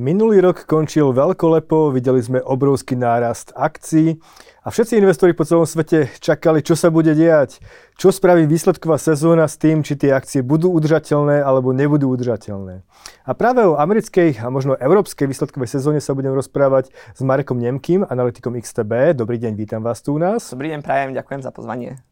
Minulý 0.00 0.40
rok 0.40 0.64
končil 0.64 1.12
veľkolepo, 1.12 1.92
videli 1.92 2.24
sme 2.24 2.40
obrovský 2.40 2.96
nárast 2.96 3.52
akcií 3.52 4.16
a 4.64 4.72
všetci 4.72 4.96
investori 4.96 5.36
po 5.36 5.44
celom 5.44 5.68
svete 5.68 6.08
čakali, 6.24 6.64
čo 6.64 6.72
sa 6.72 6.88
bude 6.88 7.12
diať, 7.12 7.60
čo 8.00 8.08
spraví 8.08 8.48
výsledková 8.48 8.96
sezóna 8.96 9.44
s 9.44 9.60
tým, 9.60 9.84
či 9.84 10.00
tie 10.00 10.16
akcie 10.16 10.40
budú 10.40 10.72
udržateľné 10.72 11.44
alebo 11.44 11.76
nebudú 11.76 12.08
udržateľné. 12.16 12.80
A 13.28 13.30
práve 13.36 13.60
o 13.68 13.76
americkej 13.76 14.40
a 14.40 14.48
možno 14.48 14.72
európskej 14.74 15.28
výsledkovej 15.28 15.68
sezóne 15.68 16.00
sa 16.00 16.16
budem 16.16 16.32
rozprávať 16.32 16.90
s 16.90 17.20
Marekom 17.20 17.60
Nemkým, 17.60 18.00
analytikom 18.02 18.56
XTB. 18.56 19.12
Dobrý 19.12 19.36
deň, 19.36 19.52
vítam 19.52 19.84
vás 19.84 20.00
tu 20.00 20.16
u 20.16 20.18
nás. 20.18 20.48
Dobrý 20.48 20.72
deň, 20.72 20.80
prajem, 20.80 21.12
ďakujem 21.12 21.44
za 21.44 21.52
pozvanie. 21.52 22.09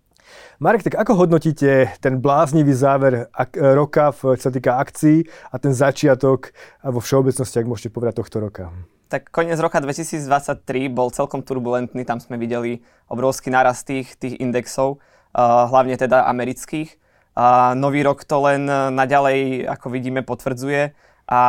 Marek, 0.59 0.83
tak 0.83 0.99
ako 0.99 1.25
hodnotíte 1.27 1.95
ten 2.03 2.19
bláznivý 2.19 2.75
záver 2.75 3.31
roka, 3.55 4.11
čo 4.11 4.35
sa 4.37 4.53
týka 4.53 4.79
akcií 4.81 5.23
a 5.53 5.57
ten 5.63 5.71
začiatok 5.71 6.51
vo 6.83 6.99
všeobecnosti, 6.99 7.63
ak 7.63 7.71
môžete 7.71 7.95
povedať, 7.95 8.19
tohto 8.19 8.43
roka? 8.43 8.75
Tak 9.09 9.33
koniec 9.33 9.57
roka 9.57 9.81
2023 9.81 10.61
bol 10.93 11.09
celkom 11.09 11.41
turbulentný, 11.41 12.05
tam 12.05 12.21
sme 12.21 12.37
videli 12.37 12.85
obrovský 13.09 13.49
nárast 13.49 13.89
tých, 13.89 14.21
tých 14.21 14.37
indexov, 14.37 15.01
hlavne 15.33 15.97
teda 15.97 16.29
amerických. 16.29 17.01
A 17.39 17.79
nový 17.79 18.03
rok 18.03 18.27
to 18.27 18.43
len 18.43 18.67
naďalej, 18.93 19.65
ako 19.71 19.95
vidíme, 19.95 20.27
potvrdzuje 20.27 20.91
a 21.31 21.41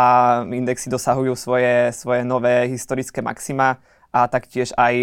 indexy 0.53 0.85
dosahujú 0.85 1.33
svoje, 1.33 1.89
svoje 1.97 2.21
nové 2.21 2.69
historické 2.69 3.25
maxima 3.25 3.81
a 4.13 4.29
taktiež 4.29 4.69
aj 4.77 4.93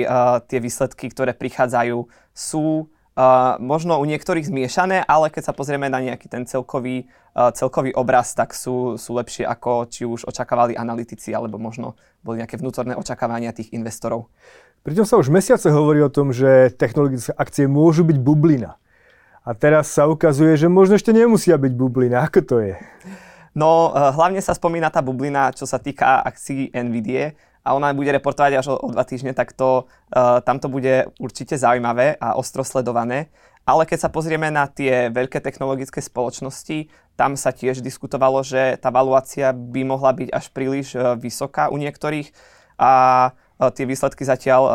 tie 0.46 0.58
výsledky, 0.62 1.10
ktoré 1.10 1.34
prichádzajú, 1.34 2.06
sú 2.30 2.86
Uh, 3.16 3.56
možno 3.64 3.96
u 3.96 4.04
niektorých 4.04 4.44
zmiešané, 4.44 5.00
ale 5.08 5.32
keď 5.32 5.48
sa 5.48 5.56
pozrieme 5.56 5.88
na 5.88 6.04
nejaký 6.04 6.28
ten 6.28 6.44
celkový, 6.44 7.08
uh, 7.32 7.48
celkový 7.48 7.96
obraz, 7.96 8.36
tak 8.36 8.52
sú, 8.52 9.00
sú 9.00 9.16
lepšie 9.16 9.48
ako 9.48 9.88
či 9.88 10.04
už 10.04 10.28
očakávali 10.28 10.76
analytici, 10.76 11.32
alebo 11.32 11.56
možno 11.56 11.96
boli 12.20 12.44
nejaké 12.44 12.60
vnútorné 12.60 12.92
očakávania 12.92 13.56
tých 13.56 13.72
investorov. 13.72 14.28
Pritom 14.84 15.08
sa 15.08 15.16
už 15.16 15.32
mesiace 15.32 15.72
hovorí 15.72 16.04
o 16.04 16.12
tom, 16.12 16.28
že 16.28 16.68
technologické 16.76 17.32
akcie 17.32 17.64
môžu 17.64 18.04
byť 18.04 18.20
bublina. 18.20 18.76
A 19.48 19.56
teraz 19.56 19.88
sa 19.96 20.04
ukazuje, 20.04 20.52
že 20.60 20.68
možno 20.68 21.00
ešte 21.00 21.16
nemusia 21.16 21.56
byť 21.56 21.72
bublina. 21.72 22.20
Ako 22.20 22.44
to 22.44 22.60
je? 22.60 22.76
No, 23.56 23.96
uh, 23.96 24.12
hlavne 24.12 24.44
sa 24.44 24.52
spomína 24.52 24.92
tá 24.92 25.00
bublina, 25.00 25.56
čo 25.56 25.64
sa 25.64 25.80
týka 25.80 26.20
akcií 26.20 26.68
NVIDIA, 26.68 27.32
a 27.66 27.74
ona 27.74 27.90
bude 27.90 28.14
reportovať 28.14 28.62
až 28.62 28.66
o, 28.70 28.78
o 28.78 28.94
dva 28.94 29.02
týždne, 29.02 29.34
tak 29.34 29.50
to, 29.50 29.90
uh, 30.14 30.38
tam 30.46 30.62
to 30.62 30.70
bude 30.70 31.10
určite 31.18 31.58
zaujímavé 31.58 32.14
a 32.22 32.38
ostro 32.38 32.62
sledované. 32.62 33.34
Ale 33.66 33.82
keď 33.82 34.06
sa 34.06 34.14
pozrieme 34.14 34.46
na 34.54 34.70
tie 34.70 35.10
veľké 35.10 35.42
technologické 35.42 35.98
spoločnosti, 35.98 36.86
tam 37.18 37.34
sa 37.34 37.50
tiež 37.50 37.82
diskutovalo, 37.82 38.46
že 38.46 38.78
tá 38.78 38.94
valuácia 38.94 39.50
by 39.50 39.82
mohla 39.82 40.14
byť 40.14 40.28
až 40.30 40.54
príliš 40.54 40.94
uh, 40.94 41.18
vysoká 41.18 41.66
u 41.74 41.76
niektorých 41.82 42.30
a 42.78 42.92
uh, 43.34 43.74
tie 43.74 43.82
výsledky 43.82 44.22
zatiaľ 44.22 44.62
uh, 44.62 44.72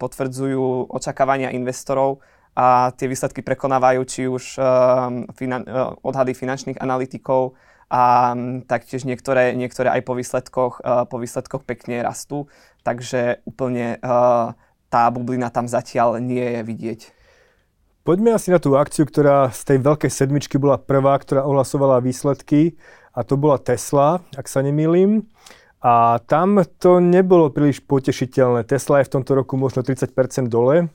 potvrdzujú 0.00 0.88
očakávania 0.88 1.52
investorov 1.52 2.24
a 2.56 2.90
tie 2.96 3.06
výsledky 3.06 3.46
prekonávajú 3.46 4.00
či 4.10 4.26
už 4.26 4.58
finan- 5.38 5.70
odhady 6.02 6.34
finančných 6.34 6.82
analytikov, 6.82 7.54
a 7.90 8.32
taktiež 8.70 9.02
niektoré, 9.02 9.58
niektoré 9.58 9.90
aj 9.90 10.02
po 10.06 10.14
výsledkoch, 10.14 10.78
uh, 10.80 11.04
po 11.10 11.18
výsledkoch 11.18 11.66
pekne 11.66 12.06
rastú, 12.06 12.46
takže 12.86 13.42
úplne 13.42 13.98
uh, 13.98 14.54
tá 14.86 15.02
bublina 15.10 15.50
tam 15.50 15.66
zatiaľ 15.66 16.22
nie 16.22 16.42
je 16.42 16.60
vidieť. 16.62 17.00
Poďme 18.00 18.32
asi 18.32 18.48
na 18.48 18.62
tú 18.62 18.78
akciu, 18.80 19.04
ktorá 19.04 19.52
z 19.52 19.74
tej 19.74 19.78
veľkej 19.84 20.08
sedmičky 20.10 20.56
bola 20.56 20.80
prvá, 20.80 21.20
ktorá 21.20 21.44
ohlasovala 21.44 22.00
výsledky 22.00 22.80
a 23.12 23.26
to 23.26 23.36
bola 23.36 23.60
Tesla, 23.60 24.24
ak 24.38 24.48
sa 24.48 24.64
nemýlim. 24.64 25.28
A 25.80 26.20
tam 26.28 26.60
to 26.80 27.00
nebolo 27.00 27.48
príliš 27.48 27.80
potešiteľné. 27.84 28.68
Tesla 28.68 29.00
je 29.00 29.08
v 29.08 29.14
tomto 29.20 29.32
roku 29.32 29.56
možno 29.56 29.80
30% 29.80 30.12
dole 30.48 30.92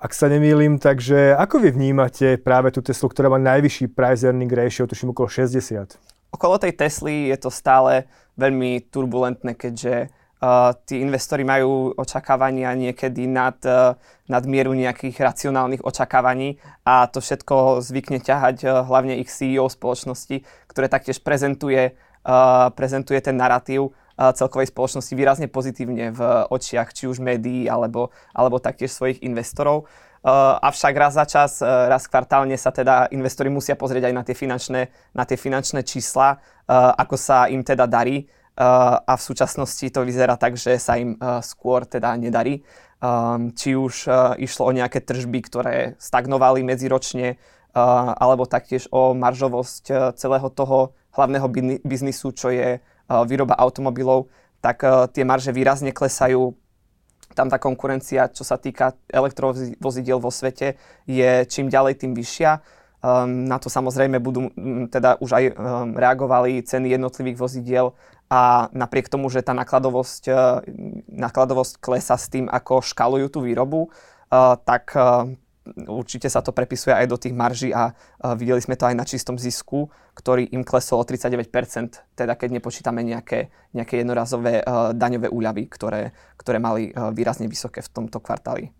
ak 0.00 0.16
sa 0.16 0.32
nemýlim. 0.32 0.80
Takže 0.80 1.36
ako 1.36 1.60
vy 1.60 1.76
vnímate 1.76 2.40
práve 2.40 2.72
tú 2.72 2.80
Teslu, 2.80 3.12
ktorá 3.12 3.28
má 3.28 3.36
najvyšší 3.36 3.92
price 3.92 4.24
earning 4.24 4.48
ratio, 4.48 4.88
tuším 4.88 5.12
okolo 5.12 5.28
60? 5.28 6.00
Okolo 6.32 6.56
tej 6.56 6.72
Tesly 6.72 7.28
je 7.28 7.36
to 7.36 7.52
stále 7.52 8.08
veľmi 8.40 8.88
turbulentné, 8.88 9.52
keďže 9.52 10.08
uh, 10.08 10.72
tí 10.88 11.04
investori 11.04 11.44
majú 11.44 11.92
očakávania 12.00 12.72
niekedy 12.72 13.28
nad, 13.28 13.60
uh, 13.68 13.92
nad 14.24 14.44
mieru 14.48 14.72
nejakých 14.72 15.20
racionálnych 15.20 15.84
očakávaní 15.84 16.56
a 16.88 17.04
to 17.12 17.20
všetko 17.20 17.84
zvykne 17.84 18.24
ťahať 18.24 18.56
uh, 18.64 18.70
hlavne 18.88 19.20
ich 19.20 19.28
CEO 19.28 19.68
spoločnosti, 19.68 20.48
ktoré 20.70 20.88
taktiež 20.88 21.20
prezentuje, 21.20 21.92
uh, 22.24 22.72
prezentuje 22.72 23.20
ten 23.20 23.36
narratív 23.36 23.92
celkovej 24.20 24.68
spoločnosti 24.68 25.16
výrazne 25.16 25.48
pozitívne 25.48 26.12
v 26.12 26.20
očiach 26.52 26.92
či 26.92 27.08
už 27.08 27.24
médií 27.24 27.64
alebo, 27.64 28.12
alebo 28.36 28.60
taktiež 28.60 28.92
svojich 28.92 29.24
investorov. 29.24 29.88
Uh, 30.20 30.60
avšak 30.60 30.92
raz 31.00 31.16
za 31.16 31.24
čas, 31.24 31.64
uh, 31.64 31.88
raz 31.88 32.04
kvartálne 32.04 32.52
sa 32.60 32.68
teda 32.68 33.08
investori 33.08 33.48
musia 33.48 33.72
pozrieť 33.72 34.12
aj 34.12 34.14
na 34.14 34.20
tie 34.20 34.36
finančné, 34.36 34.80
na 35.16 35.24
tie 35.24 35.40
finančné 35.40 35.80
čísla, 35.80 36.36
uh, 36.36 36.92
ako 36.92 37.16
sa 37.16 37.48
im 37.48 37.64
teda 37.64 37.88
darí. 37.88 38.28
A 38.60 39.16
v 39.16 39.22
súčasnosti 39.24 39.88
to 39.88 40.04
vyzerá 40.04 40.36
tak, 40.36 40.52
že 40.52 40.76
sa 40.76 41.00
im 41.00 41.16
skôr 41.40 41.88
teda 41.88 42.12
nedarí. 42.20 42.60
Či 43.56 43.72
už 43.72 43.94
išlo 44.36 44.68
o 44.68 44.76
nejaké 44.76 45.00
tržby, 45.00 45.40
ktoré 45.48 45.96
stagnovali 45.96 46.60
medziročne, 46.60 47.40
alebo 47.72 48.44
taktiež 48.44 48.84
o 48.92 49.16
maržovosť 49.16 50.12
celého 50.12 50.52
toho 50.52 50.92
hlavného 51.16 51.48
biznisu, 51.80 52.36
čo 52.36 52.52
je 52.52 52.84
výroba 53.26 53.58
automobilov, 53.58 54.30
tak 54.62 54.84
uh, 54.86 55.10
tie 55.10 55.26
marže 55.26 55.50
výrazne 55.50 55.90
klesajú 55.90 56.54
tam 57.34 57.46
tá 57.46 57.62
konkurencia, 57.62 58.26
čo 58.30 58.42
sa 58.42 58.58
týka 58.58 58.98
elektrovozidiel 59.06 60.18
vo 60.18 60.34
svete, 60.34 60.74
je 61.06 61.46
čím 61.46 61.70
ďalej 61.70 62.02
tým 62.02 62.12
vyššia. 62.14 62.58
Um, 63.00 63.48
na 63.48 63.56
to 63.56 63.72
samozrejme 63.72 64.20
budú, 64.20 64.52
teda 64.92 65.16
už 65.22 65.30
aj 65.32 65.44
um, 65.46 65.54
reagovali 65.96 66.60
ceny 66.60 66.92
jednotlivých 66.92 67.40
vozidiel 67.40 67.86
a 68.28 68.68
napriek 68.76 69.08
tomu, 69.08 69.32
že 69.32 69.40
tá 69.40 69.56
nakladovosť, 69.56 70.22
uh, 70.28 70.60
nakladovosť 71.08 71.80
klesa 71.80 72.20
s 72.20 72.28
tým, 72.28 72.50
ako 72.50 72.84
škalujú 72.84 73.26
tú 73.32 73.40
výrobu, 73.46 73.88
uh, 73.88 74.58
tak 74.60 74.92
určite 75.88 76.26
sa 76.32 76.40
to 76.40 76.50
prepisuje 76.56 76.94
aj 76.94 77.06
do 77.06 77.16
tých 77.20 77.36
marží 77.36 77.70
a 77.70 77.92
videli 78.36 78.60
sme 78.60 78.76
to 78.76 78.88
aj 78.88 78.96
na 78.96 79.04
čistom 79.04 79.36
zisku, 79.36 79.92
ktorý 80.16 80.48
im 80.50 80.64
klesol 80.64 81.02
o 81.02 81.04
39%, 81.04 81.46
teda 82.16 82.32
keď 82.34 82.48
nepočítame 82.60 83.04
nejaké, 83.04 83.52
nejaké 83.76 84.00
jednorazové 84.00 84.64
uh, 84.64 84.96
daňové 84.96 85.28
úľavy, 85.28 85.68
ktoré, 85.68 86.16
ktoré 86.40 86.58
mali 86.58 86.90
uh, 86.90 87.12
výrazne 87.12 87.46
vysoké 87.46 87.84
v 87.84 87.92
tomto 87.92 88.18
kvartáli. 88.18 88.72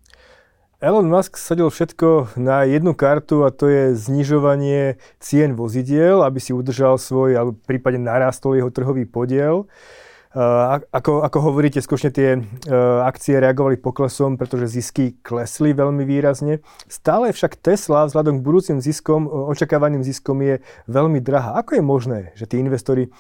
Elon 0.81 1.13
Musk 1.13 1.37
sadil 1.37 1.69
všetko 1.69 2.41
na 2.41 2.65
jednu 2.65 2.97
kartu 2.97 3.45
a 3.45 3.53
to 3.53 3.69
je 3.69 3.93
znižovanie 3.93 4.97
cien 5.21 5.53
vozidiel, 5.53 6.25
aby 6.25 6.41
si 6.41 6.57
udržal 6.57 6.97
svoj, 6.97 7.37
alebo 7.37 7.53
prípadne 7.69 8.09
narástol 8.09 8.57
jeho 8.57 8.73
trhový 8.73 9.05
podiel. 9.05 9.69
Uh, 9.69 10.09
ako, 10.31 11.27
ako 11.27 11.39
hovoríte, 11.43 11.83
skutočne 11.83 12.11
tie 12.15 12.29
uh, 12.39 13.03
akcie 13.03 13.43
reagovali 13.43 13.83
poklesom, 13.83 14.39
pretože 14.39 14.71
zisky 14.71 15.19
klesli 15.27 15.75
veľmi 15.75 16.07
výrazne. 16.07 16.63
Stále 16.87 17.35
však 17.35 17.59
Tesla 17.59 18.07
vzhľadom 18.07 18.39
k 18.39 18.47
budúcim 18.47 18.79
ziskom, 18.79 19.27
očakávaným 19.27 20.07
ziskom 20.07 20.39
je 20.39 20.63
veľmi 20.87 21.19
drahá. 21.19 21.59
Ako 21.59 21.79
je 21.79 21.83
možné, 21.83 22.19
že 22.39 22.47
tí 22.47 22.63
investori 22.63 23.11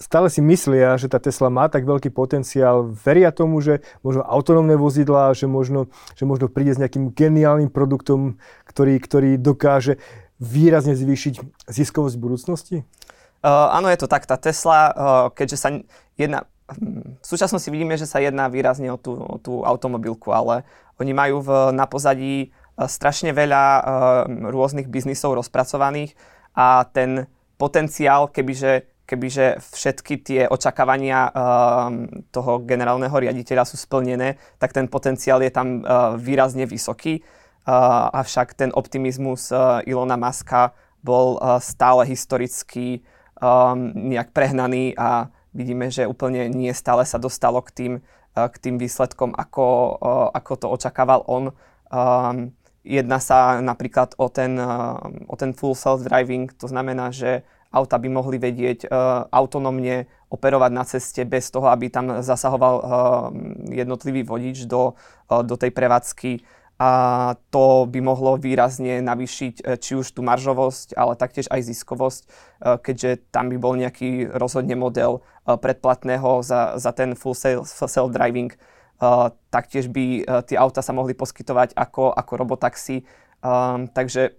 stále 0.00 0.32
si 0.32 0.40
myslia, 0.40 0.96
že 0.96 1.12
tá 1.12 1.20
Tesla 1.20 1.52
má 1.52 1.68
tak 1.68 1.84
veľký 1.84 2.08
potenciál, 2.08 2.88
veria 2.88 3.28
tomu, 3.28 3.60
že 3.60 3.84
možno 4.00 4.24
autonómne 4.24 4.80
vozidlá, 4.80 5.36
že 5.36 5.44
možno, 5.44 5.92
že 6.16 6.24
možno 6.24 6.48
príde 6.48 6.72
s 6.72 6.80
nejakým 6.80 7.12
geniálnym 7.12 7.68
produktom, 7.68 8.40
ktorý, 8.64 8.96
ktorý 8.96 9.30
dokáže 9.36 10.00
výrazne 10.40 10.96
zvýšiť 10.96 11.68
ziskovosť 11.68 12.16
v 12.16 12.24
budúcnosti? 12.24 12.76
Uh, 13.40 13.72
áno, 13.72 13.88
je 13.88 14.00
to 14.00 14.08
tak. 14.08 14.28
Tá 14.28 14.36
Tesla, 14.36 14.80
uh, 14.88 14.92
keďže 15.32 15.56
sa 15.56 15.68
jedna... 16.20 16.44
V 16.70 17.26
súčasnosti 17.26 17.66
vidíme, 17.66 17.98
že 17.98 18.06
sa 18.06 18.22
jedná 18.22 18.46
výrazne 18.46 18.94
o 18.94 18.98
tú, 19.00 19.18
o 19.18 19.42
tú 19.42 19.66
automobilku, 19.66 20.30
ale 20.30 20.62
oni 21.02 21.10
majú 21.10 21.42
v, 21.42 21.50
na 21.74 21.88
pozadí 21.90 22.52
uh, 22.52 22.86
strašne 22.86 23.34
veľa 23.34 23.64
uh, 23.64 23.82
rôznych 24.54 24.86
biznisov 24.86 25.34
rozpracovaných 25.34 26.14
a 26.54 26.86
ten 26.86 27.26
potenciál, 27.58 28.30
kebyže, 28.30 28.86
kebyže 29.02 29.58
všetky 29.58 30.14
tie 30.22 30.40
očakávania 30.46 31.26
uh, 31.26 31.90
toho 32.30 32.62
generálneho 32.62 33.18
riaditeľa 33.18 33.66
sú 33.66 33.74
splnené, 33.74 34.38
tak 34.62 34.70
ten 34.70 34.86
potenciál 34.86 35.42
je 35.42 35.50
tam 35.50 35.82
uh, 35.82 36.14
výrazne 36.14 36.70
vysoký. 36.70 37.24
Avšak 37.70 38.56
ten 38.56 38.72
optimizmus 38.72 39.52
Ilona 39.84 40.16
Maska 40.16 40.72
bol 41.04 41.36
stále 41.60 42.08
historicky 42.08 43.04
um, 43.36 43.92
nejak 43.94 44.32
prehnaný 44.32 44.96
a 44.96 45.28
vidíme, 45.52 45.90
že 45.90 46.08
úplne 46.08 46.50
nie 46.50 46.70
stále 46.74 47.06
sa 47.06 47.18
dostalo 47.18 47.62
k 47.62 47.70
tým, 47.70 47.92
uh, 48.00 48.48
k 48.50 48.56
tým 48.58 48.76
výsledkom, 48.78 49.34
ako, 49.34 49.66
uh, 49.98 50.28
ako 50.34 50.52
to 50.56 50.66
očakával 50.68 51.22
on. 51.26 51.56
Um, 51.90 52.54
Jedná 52.80 53.20
sa 53.20 53.60
napríklad 53.60 54.16
o 54.16 54.32
ten, 54.32 54.56
o 55.28 55.34
ten 55.36 55.52
full 55.52 55.76
self-driving, 55.76 56.48
to 56.56 56.64
znamená, 56.64 57.12
že 57.12 57.44
auta 57.68 58.00
by 58.00 58.08
mohli 58.08 58.40
vedieť 58.40 58.88
autonómne 59.28 60.08
operovať 60.32 60.70
na 60.72 60.84
ceste 60.88 61.28
bez 61.28 61.52
toho, 61.52 61.68
aby 61.68 61.92
tam 61.92 62.24
zasahoval 62.24 62.74
jednotlivý 63.68 64.24
vodič 64.24 64.64
do, 64.64 64.96
do 65.28 65.60
tej 65.60 65.76
prevádzky 65.76 66.40
a 66.80 66.90
to 67.52 67.84
by 67.92 68.00
mohlo 68.00 68.40
výrazne 68.40 69.04
navýšiť 69.04 69.54
e, 69.60 69.62
či 69.76 70.00
už 70.00 70.16
tú 70.16 70.24
maržovosť, 70.24 70.96
ale 70.96 71.12
taktiež 71.12 71.52
aj 71.52 71.68
ziskovosť, 71.68 72.22
e, 72.24 72.28
keďže 72.80 73.28
tam 73.28 73.52
by 73.52 73.56
bol 73.60 73.76
nejaký 73.76 74.32
rozhodne 74.32 74.80
model 74.80 75.20
e, 75.20 75.60
predplatného 75.60 76.40
za, 76.40 76.80
za 76.80 76.96
ten 76.96 77.12
full 77.12 77.36
self-driving. 77.36 78.56
Taktiež 79.48 79.88
by 79.88 80.28
tie 80.44 80.60
auta 80.60 80.84
sa 80.84 80.92
mohli 80.92 81.16
poskytovať 81.16 81.72
ako, 81.72 82.12
ako 82.12 82.32
robotaxi. 82.36 83.00
Takže 83.96 84.36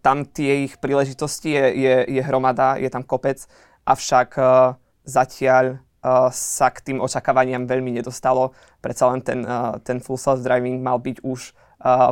tam 0.00 0.24
tie 0.24 0.64
ich 0.64 0.80
príležitosti 0.80 1.52
je, 1.52 1.64
je, 1.76 1.94
je 2.08 2.22
hromada, 2.24 2.80
je 2.80 2.88
tam 2.88 3.04
kopec, 3.04 3.44
avšak 3.84 4.40
zatiaľ 5.04 5.84
sa 6.30 6.68
k 6.68 6.92
tým 6.92 6.98
očakávaniam 7.00 7.64
veľmi 7.64 7.96
nedostalo. 7.96 8.52
Predsa 8.84 9.08
len 9.08 9.24
ten, 9.24 9.40
ten 9.80 9.98
full 10.04 10.20
self-driving 10.20 10.84
mal 10.84 11.00
byť 11.00 11.24
už 11.24 11.56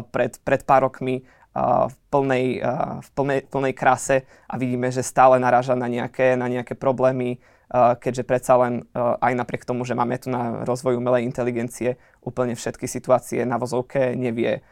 pred, 0.08 0.32
pred 0.40 0.62
pár 0.64 0.88
rokmi 0.88 1.28
v 1.52 1.96
plnej, 2.08 2.64
v 3.04 3.08
plnej, 3.12 3.40
plnej 3.52 3.74
krase 3.76 4.24
a 4.48 4.56
vidíme, 4.56 4.88
že 4.88 5.04
stále 5.04 5.36
naráža 5.36 5.76
na 5.76 5.84
nejaké, 5.84 6.32
na 6.32 6.48
nejaké 6.48 6.72
problémy, 6.72 7.44
keďže 7.72 8.24
predsa 8.24 8.56
len 8.56 8.88
aj 8.96 9.32
napriek 9.36 9.68
tomu, 9.68 9.84
že 9.84 9.92
máme 9.92 10.16
tu 10.16 10.32
na 10.32 10.64
rozvoj 10.64 10.96
umelej 10.96 11.28
inteligencie 11.28 12.00
úplne 12.24 12.56
všetky 12.56 12.88
situácie 12.88 13.44
na 13.44 13.60
vozovke 13.60 14.16
nevie 14.16 14.64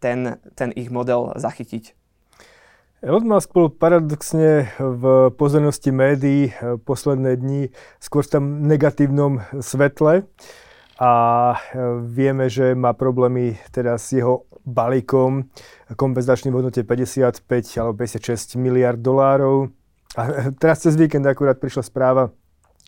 ten, 0.00 0.40
ten 0.56 0.72
ich 0.76 0.92
model 0.92 1.36
zachytiť. 1.36 1.99
Elon 3.00 3.24
Musk 3.24 3.56
bol 3.56 3.72
paradoxne 3.72 4.76
v 4.76 5.32
pozornosti 5.32 5.88
médií 5.88 6.52
eh, 6.52 6.76
posledné 6.76 7.40
dni 7.40 7.72
skôr 7.96 8.20
v 8.20 8.32
tom 8.36 8.44
negatívnom 8.68 9.40
svetle 9.56 10.28
a 11.00 11.12
eh, 11.56 11.80
vieme, 12.04 12.52
že 12.52 12.76
má 12.76 12.92
problémy 12.92 13.56
teda 13.72 13.96
s 13.96 14.12
jeho 14.12 14.44
balíkom 14.68 15.48
kompenzačným 15.96 16.52
v 16.52 16.60
hodnote 16.60 16.84
55 16.84 17.40
alebo 17.80 18.04
56 18.04 18.60
miliard 18.60 19.00
dolárov. 19.00 19.72
A 20.20 20.52
teraz 20.60 20.84
cez 20.84 20.92
víkend 20.92 21.24
akurát 21.24 21.56
prišla 21.56 21.88
správa 21.88 22.28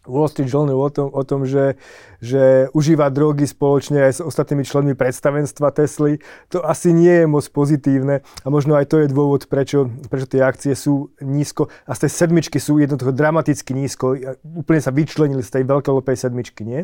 Wall 0.06 0.26
Street 0.26 0.50
Journal 0.50 0.78
o 0.78 0.90
tom, 0.90 1.08
o 1.14 1.22
tom 1.22 1.46
že, 1.46 1.78
že 2.18 2.66
užíva 2.74 3.06
drogy 3.10 3.46
spoločne 3.46 4.10
aj 4.10 4.12
s 4.18 4.20
ostatnými 4.20 4.66
členmi 4.66 4.94
predstavenstva 4.98 5.70
Tesly. 5.70 6.18
To 6.50 6.62
asi 6.62 6.90
nie 6.90 7.22
je 7.22 7.26
moc 7.30 7.46
pozitívne 7.54 8.26
a 8.42 8.46
možno 8.50 8.74
aj 8.74 8.90
to 8.90 9.02
je 9.02 9.12
dôvod, 9.12 9.46
prečo, 9.46 9.86
prečo 10.10 10.26
tie 10.26 10.42
akcie 10.42 10.74
sú 10.74 11.14
nízko 11.22 11.70
a 11.86 11.94
z 11.94 12.06
tej 12.06 12.12
sedmičky 12.18 12.58
sú 12.58 12.82
jednoducho 12.82 13.14
dramaticky 13.14 13.70
nízko. 13.74 14.18
Úplne 14.42 14.80
sa 14.82 14.90
vyčlenili 14.90 15.42
z 15.42 15.60
tej 15.60 15.64
veľkolopej 15.70 16.16
sedmičky, 16.18 16.66
nie? 16.66 16.82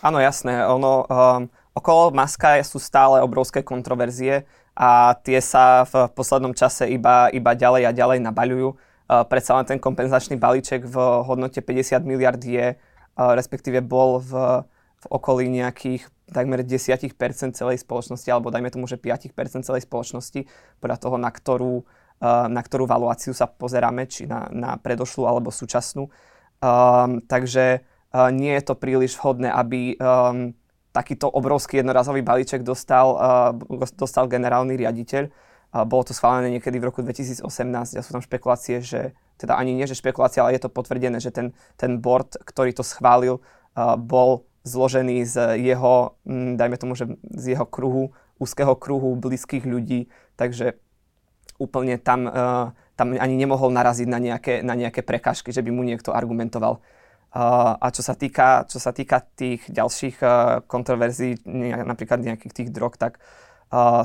Áno, 0.00 0.22
jasné. 0.22 0.62
Ono, 0.64 1.04
um, 1.04 1.50
okolo 1.74 2.14
Maska 2.14 2.62
sú 2.62 2.78
stále 2.78 3.18
obrovské 3.20 3.66
kontroverzie 3.66 4.46
a 4.78 5.12
tie 5.18 5.42
sa 5.42 5.84
v 5.84 6.08
poslednom 6.14 6.54
čase 6.54 6.86
iba, 6.88 7.28
iba 7.34 7.52
ďalej 7.52 7.82
a 7.84 7.92
ďalej 7.92 8.18
nabaľujú 8.22 8.68
predsa 9.10 9.58
len 9.58 9.66
ten 9.66 9.82
kompenzačný 9.82 10.38
balíček 10.38 10.86
v 10.86 10.96
hodnote 11.26 11.58
50 11.58 12.06
miliard 12.06 12.38
je, 12.38 12.78
respektíve 13.18 13.82
bol 13.82 14.22
v, 14.22 14.62
v 15.02 15.04
okolí 15.10 15.50
nejakých 15.50 16.06
takmer 16.30 16.62
10% 16.62 17.10
celej 17.58 17.82
spoločnosti, 17.82 18.28
alebo 18.30 18.54
dajme 18.54 18.70
tomu, 18.70 18.86
že 18.86 19.02
5% 19.02 19.66
celej 19.66 19.82
spoločnosti, 19.82 20.46
podľa 20.78 20.98
toho, 21.02 21.16
na 21.18 21.34
ktorú, 21.34 21.82
na 22.22 22.62
ktorú 22.62 22.86
valuáciu 22.86 23.34
sa 23.34 23.50
pozeráme, 23.50 24.06
či 24.06 24.30
na, 24.30 24.46
na 24.54 24.78
predošlú 24.78 25.26
alebo 25.26 25.50
súčasnú. 25.50 26.06
Um, 26.60 27.24
takže 27.24 27.80
uh, 28.12 28.28
nie 28.28 28.52
je 28.52 28.62
to 28.68 28.76
príliš 28.76 29.16
vhodné, 29.16 29.48
aby 29.48 29.96
um, 29.96 30.52
takýto 30.92 31.24
obrovský 31.32 31.80
jednorazový 31.80 32.20
balíček 32.20 32.60
dostal, 32.60 33.16
uh, 33.16 33.88
dostal 33.96 34.28
generálny 34.28 34.76
riaditeľ 34.76 35.32
bolo 35.70 36.02
to 36.02 36.10
schválené 36.10 36.50
niekedy 36.58 36.82
v 36.82 36.90
roku 36.90 37.02
2018 37.02 37.46
a 37.94 38.02
sú 38.02 38.10
tam 38.10 38.22
špekulácie, 38.22 38.82
že 38.82 39.14
teda 39.38 39.54
ani 39.56 39.72
nie, 39.72 39.86
že 39.86 39.94
špekulácia, 39.94 40.42
ale 40.42 40.58
je 40.58 40.66
to 40.66 40.74
potvrdené, 40.74 41.22
že 41.22 41.30
ten, 41.30 41.54
ten 41.78 42.02
board, 42.02 42.36
ktorý 42.42 42.74
to 42.74 42.82
schválil, 42.82 43.38
bol 44.02 44.44
zložený 44.66 45.24
z 45.24 45.56
jeho, 45.62 46.20
dajme 46.28 46.76
tomu, 46.76 46.92
že 46.98 47.08
z 47.32 47.56
jeho 47.56 47.64
kruhu, 47.64 48.12
úzkeho 48.36 48.76
kruhu 48.76 49.16
blízkych 49.16 49.64
ľudí, 49.64 50.12
takže 50.36 50.76
úplne 51.56 51.96
tam, 51.96 52.28
tam 52.96 53.06
ani 53.16 53.36
nemohol 53.36 53.72
naraziť 53.72 54.08
na 54.10 54.18
nejaké, 54.20 54.54
na 54.60 54.76
nejaké 54.76 55.00
prekažky, 55.00 55.54
že 55.54 55.64
by 55.64 55.70
mu 55.72 55.86
niekto 55.86 56.12
argumentoval. 56.12 56.82
A 57.80 57.86
čo 57.94 58.02
sa 58.02 58.18
týka, 58.18 58.66
čo 58.66 58.82
sa 58.82 58.90
týka 58.90 59.22
tých 59.22 59.64
ďalších 59.70 60.18
kontroverzií, 60.66 61.46
napríklad 61.86 62.26
nejakých 62.26 62.52
tých 62.52 62.70
drog, 62.74 62.98
tak 62.98 63.22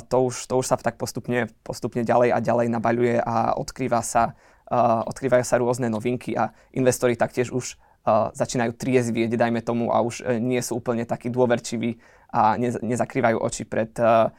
to, 0.09 0.17
už, 0.29 0.45
to 0.45 0.53
už 0.61 0.65
sa 0.69 0.77
tak 0.77 1.01
postupne, 1.01 1.49
postupne 1.65 2.05
ďalej 2.05 2.29
a 2.31 2.39
ďalej 2.39 2.67
nabaľuje 2.69 3.15
a 3.17 3.57
odkrýva 3.57 4.05
sa, 4.05 4.37
uh, 4.69 5.01
odkrývajú 5.09 5.41
sa 5.41 5.57
rôzne 5.57 5.89
novinky 5.89 6.37
a 6.37 6.53
investori 6.77 7.17
taktiež 7.17 7.49
už 7.49 7.73
uh, 8.05 8.29
začínajú 8.37 8.77
triezvieť, 8.77 9.33
dajme 9.33 9.65
tomu, 9.65 9.89
a 9.89 10.05
už 10.05 10.21
uh, 10.21 10.37
nie 10.37 10.61
sú 10.61 10.77
úplne 10.77 11.01
takí 11.09 11.33
dôverčiví 11.33 11.97
a 12.29 12.61
ne, 12.61 12.77
nezakrývajú 12.77 13.37
oči 13.41 13.65
pred, 13.65 13.89
uh, 13.97 14.29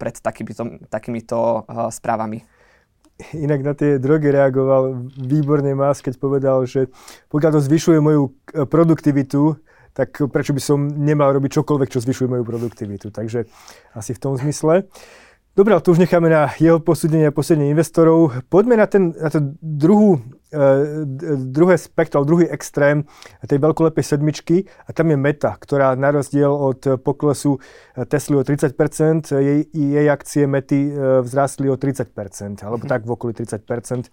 pred 0.00 0.16
takýmito, 0.16 0.88
takýmito 0.88 1.68
uh, 1.68 1.92
správami. 1.92 2.40
Inak 3.36 3.60
na 3.60 3.76
tie 3.76 4.00
drogy 4.00 4.32
reagoval 4.32 5.04
výborne 5.20 5.76
Mas, 5.76 6.00
keď 6.00 6.16
povedal, 6.16 6.64
že 6.64 6.88
pokiaľ 7.28 7.52
to 7.54 7.60
zvyšuje 7.60 8.00
moju 8.00 8.32
produktivitu, 8.66 9.60
tak 9.92 10.24
prečo 10.32 10.56
by 10.56 10.62
som 10.64 10.88
nemal 10.88 11.32
robiť 11.36 11.60
čokoľvek, 11.60 11.88
čo 11.92 12.00
zvyšuje 12.00 12.28
moju 12.32 12.44
produktivitu. 12.44 13.12
Takže 13.12 13.44
asi 13.92 14.12
v 14.16 14.22
tom 14.22 14.36
zmysle. 14.40 14.88
Dobre, 15.52 15.76
to 15.84 15.92
už 15.92 16.00
necháme 16.00 16.32
na 16.32 16.48
jeho 16.56 16.80
posúdenie 16.80 17.28
a 17.28 17.34
posúdenie 17.34 17.76
investorov. 17.76 18.32
Poďme 18.48 18.80
na, 18.80 18.88
ten, 18.88 19.12
na 19.12 19.28
to 19.28 19.52
druhú, 19.60 20.16
uh, 20.16 21.04
druhé 21.36 21.76
spektrum, 21.76 22.24
druhý 22.24 22.48
extrém 22.48 23.04
tej 23.44 23.60
veľkolepej 23.60 24.16
sedmičky 24.16 24.64
a 24.88 24.96
tam 24.96 25.12
je 25.12 25.20
Meta, 25.20 25.52
ktorá 25.60 25.92
na 25.92 26.08
rozdiel 26.08 26.48
od 26.48 26.96
poklesu 27.04 27.60
Tesly 28.08 28.40
o 28.40 28.42
30%, 28.48 29.28
jej, 29.28 29.68
jej 29.76 30.06
akcie 30.08 30.48
Mety 30.48 30.88
uh, 30.88 31.20
vzrástli 31.20 31.68
o 31.68 31.76
30%, 31.76 32.64
alebo 32.64 32.80
mm-hmm. 32.80 32.88
tak 32.88 33.04
v 33.04 33.12
okolí 33.12 33.36
30% 33.36 34.08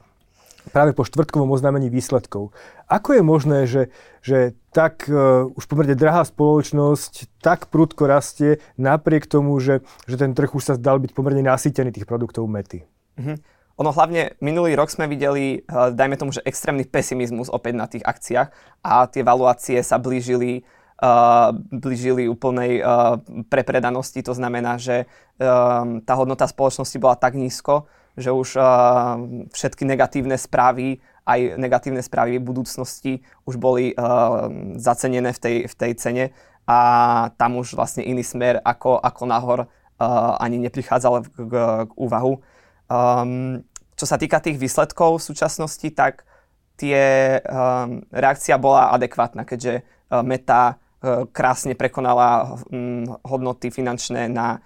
práve 0.70 0.92
po 0.92 1.07
štvrtkovom 1.07 1.50
oznámení 1.50 1.88
výsledkov. 1.88 2.52
Ako 2.92 3.16
je 3.16 3.24
možné, 3.24 3.60
že, 3.66 3.94
že 4.19 4.57
tak 4.76 5.07
uh, 5.07 5.48
už 5.56 5.64
pomerne 5.66 5.95
drahá 5.95 6.28
spoločnosť 6.28 7.40
tak 7.40 7.72
prudko 7.72 8.10
rastie, 8.10 8.60
napriek 8.76 9.26
tomu, 9.26 9.56
že, 9.64 9.81
že 10.06 10.19
ten 10.19 10.36
trh 10.36 10.52
už 10.52 10.64
sa 10.64 10.74
zdal 10.76 11.00
byť 11.00 11.16
pomerne 11.16 11.42
nasýtený 11.42 11.95
tých 11.95 12.10
produktov 12.10 12.45
mety? 12.50 12.83
Mm-hmm. 13.18 13.38
Ono 13.80 13.92
hlavne 13.95 14.36
minulý 14.44 14.76
rok 14.76 14.92
sme 14.92 15.07
videli, 15.07 15.64
uh, 15.64 15.95
dajme 15.95 16.19
tomu, 16.19 16.36
že 16.36 16.44
extrémny 16.44 16.83
pesimizmus 16.83 17.48
opäť 17.48 17.74
na 17.74 17.88
tých 17.88 18.04
akciách 18.04 18.52
a 18.83 19.07
tie 19.07 19.24
valuácie 19.24 19.80
sa 19.81 19.95
blížili 19.95 20.68
Uh, 21.00 21.56
blížili 21.72 22.28
úplnej 22.28 22.83
uh, 22.83 23.16
prepredanosti. 23.48 24.19
To 24.19 24.36
znamená, 24.36 24.76
že 24.76 25.07
uh, 25.07 26.04
tá 26.04 26.14
hodnota 26.19 26.44
spoločnosti 26.44 27.00
bola 27.00 27.16
tak 27.16 27.40
nízko, 27.40 27.88
že 28.19 28.35
už 28.35 28.59
uh, 28.59 28.66
všetky 29.56 29.88
negatívne 29.88 30.35
správy, 30.35 30.99
aj 31.23 31.56
negatívne 31.56 32.04
správy 32.04 32.38
v 32.38 32.47
budúcnosti 32.47 33.14
už 33.47 33.56
boli 33.56 33.95
uh, 33.95 34.49
zacenené 34.76 35.31
v 35.31 35.40
tej, 35.40 35.56
v 35.69 35.76
tej 35.78 35.92
cene 35.95 36.26
a 36.69 36.80
tam 37.40 37.57
už 37.57 37.73
vlastne 37.73 38.06
iný 38.06 38.21
smer 38.21 38.61
ako, 38.61 38.99
ako 39.02 39.23
nahor 39.26 39.59
uh, 39.64 40.38
ani 40.38 40.61
neprichádzal 40.61 41.26
k, 41.26 41.28
k, 41.30 41.54
k 41.90 41.92
úvahu. 41.97 42.42
Um, 42.90 43.61
čo 43.97 44.06
sa 44.06 44.18
týka 44.18 44.42
tých 44.42 44.57
výsledkov 44.57 45.21
v 45.21 45.28
súčasnosti, 45.33 45.88
tak 45.94 46.26
tie 46.80 47.38
um, 47.44 48.02
reakcia 48.09 48.56
bola 48.56 48.94
adekvátna, 48.95 49.44
keďže 49.44 49.83
uh, 49.83 50.23
Meta 50.23 50.78
uh, 50.78 51.28
krásne 51.30 51.76
prekonala 51.76 52.57
um, 52.71 53.06
hodnoty 53.21 53.69
finančné 53.69 54.31
na 54.31 54.64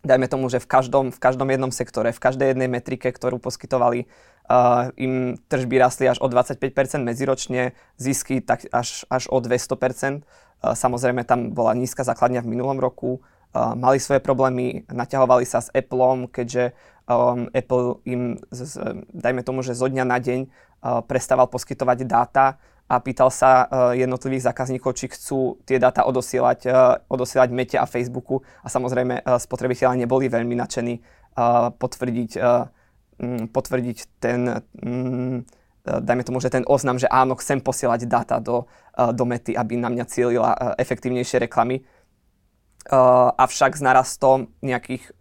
dajme 0.00 0.26
tomu, 0.28 0.48
že 0.48 0.60
v 0.60 0.68
každom, 0.68 1.06
v 1.12 1.18
každom 1.20 1.48
jednom 1.52 1.72
sektore, 1.72 2.12
v 2.12 2.20
každej 2.20 2.56
jednej 2.56 2.68
metrike, 2.68 3.12
ktorú 3.12 3.36
poskytovali, 3.36 4.08
uh, 4.50 4.90
im 4.96 5.36
tržby 5.46 5.76
rastli 5.76 6.08
až 6.08 6.18
o 6.24 6.26
25% 6.26 6.58
medziročne, 7.04 7.76
zisky 8.00 8.40
tak 8.40 8.64
až, 8.72 9.04
až 9.12 9.28
o 9.28 9.36
200%. 9.38 10.24
Uh, 10.60 10.72
samozrejme, 10.72 11.24
tam 11.28 11.52
bola 11.52 11.76
nízka 11.76 12.02
základňa 12.02 12.40
v 12.40 12.50
minulom 12.50 12.80
roku, 12.80 13.20
uh, 13.20 13.76
mali 13.76 14.00
svoje 14.00 14.24
problémy, 14.24 14.88
naťahovali 14.88 15.44
sa 15.44 15.60
s 15.60 15.68
Appleom, 15.76 16.26
keďže 16.32 16.72
um, 17.04 17.52
Apple 17.52 18.00
im, 18.08 18.40
z, 18.48 18.80
dajme 19.12 19.44
tomu, 19.44 19.60
že 19.60 19.76
zo 19.76 19.86
dňa 19.86 20.04
na 20.08 20.16
deň 20.16 20.40
uh, 20.46 21.04
prestával 21.04 21.46
poskytovať 21.52 22.08
dáta 22.08 22.56
a 22.90 22.98
pýtal 22.98 23.30
sa 23.30 23.70
jednotlivých 23.94 24.50
zákazníkov, 24.50 24.98
či 24.98 25.14
chcú 25.14 25.62
tie 25.62 25.78
dáta 25.78 26.02
odosielať, 26.02 26.66
odosielať 27.06 27.48
Mete 27.54 27.78
a 27.78 27.86
Facebooku 27.86 28.42
a 28.42 28.66
samozrejme 28.66 29.22
spotrebitelia 29.38 29.94
neboli 29.94 30.26
veľmi 30.26 30.58
nadšení 30.58 30.94
potvrdiť, 31.78 32.30
potvrdiť 33.54 33.98
ten 34.18 34.66
dajme 35.80 36.22
tomu, 36.26 36.42
že 36.42 36.52
ten 36.52 36.66
oznam, 36.68 37.00
že 37.00 37.08
áno, 37.08 37.38
chcem 37.40 37.62
posielať 37.62 38.04
dáta 38.04 38.36
do, 38.42 38.68
do 38.92 39.24
mety, 39.24 39.56
aby 39.56 39.80
na 39.80 39.88
mňa 39.88 40.04
cielila 40.10 40.52
efektívnejšie 40.76 41.46
reklamy. 41.46 41.86
Avšak 42.90 43.78
s 43.78 43.82
narastom 43.84 44.52
nejakých 44.60 45.14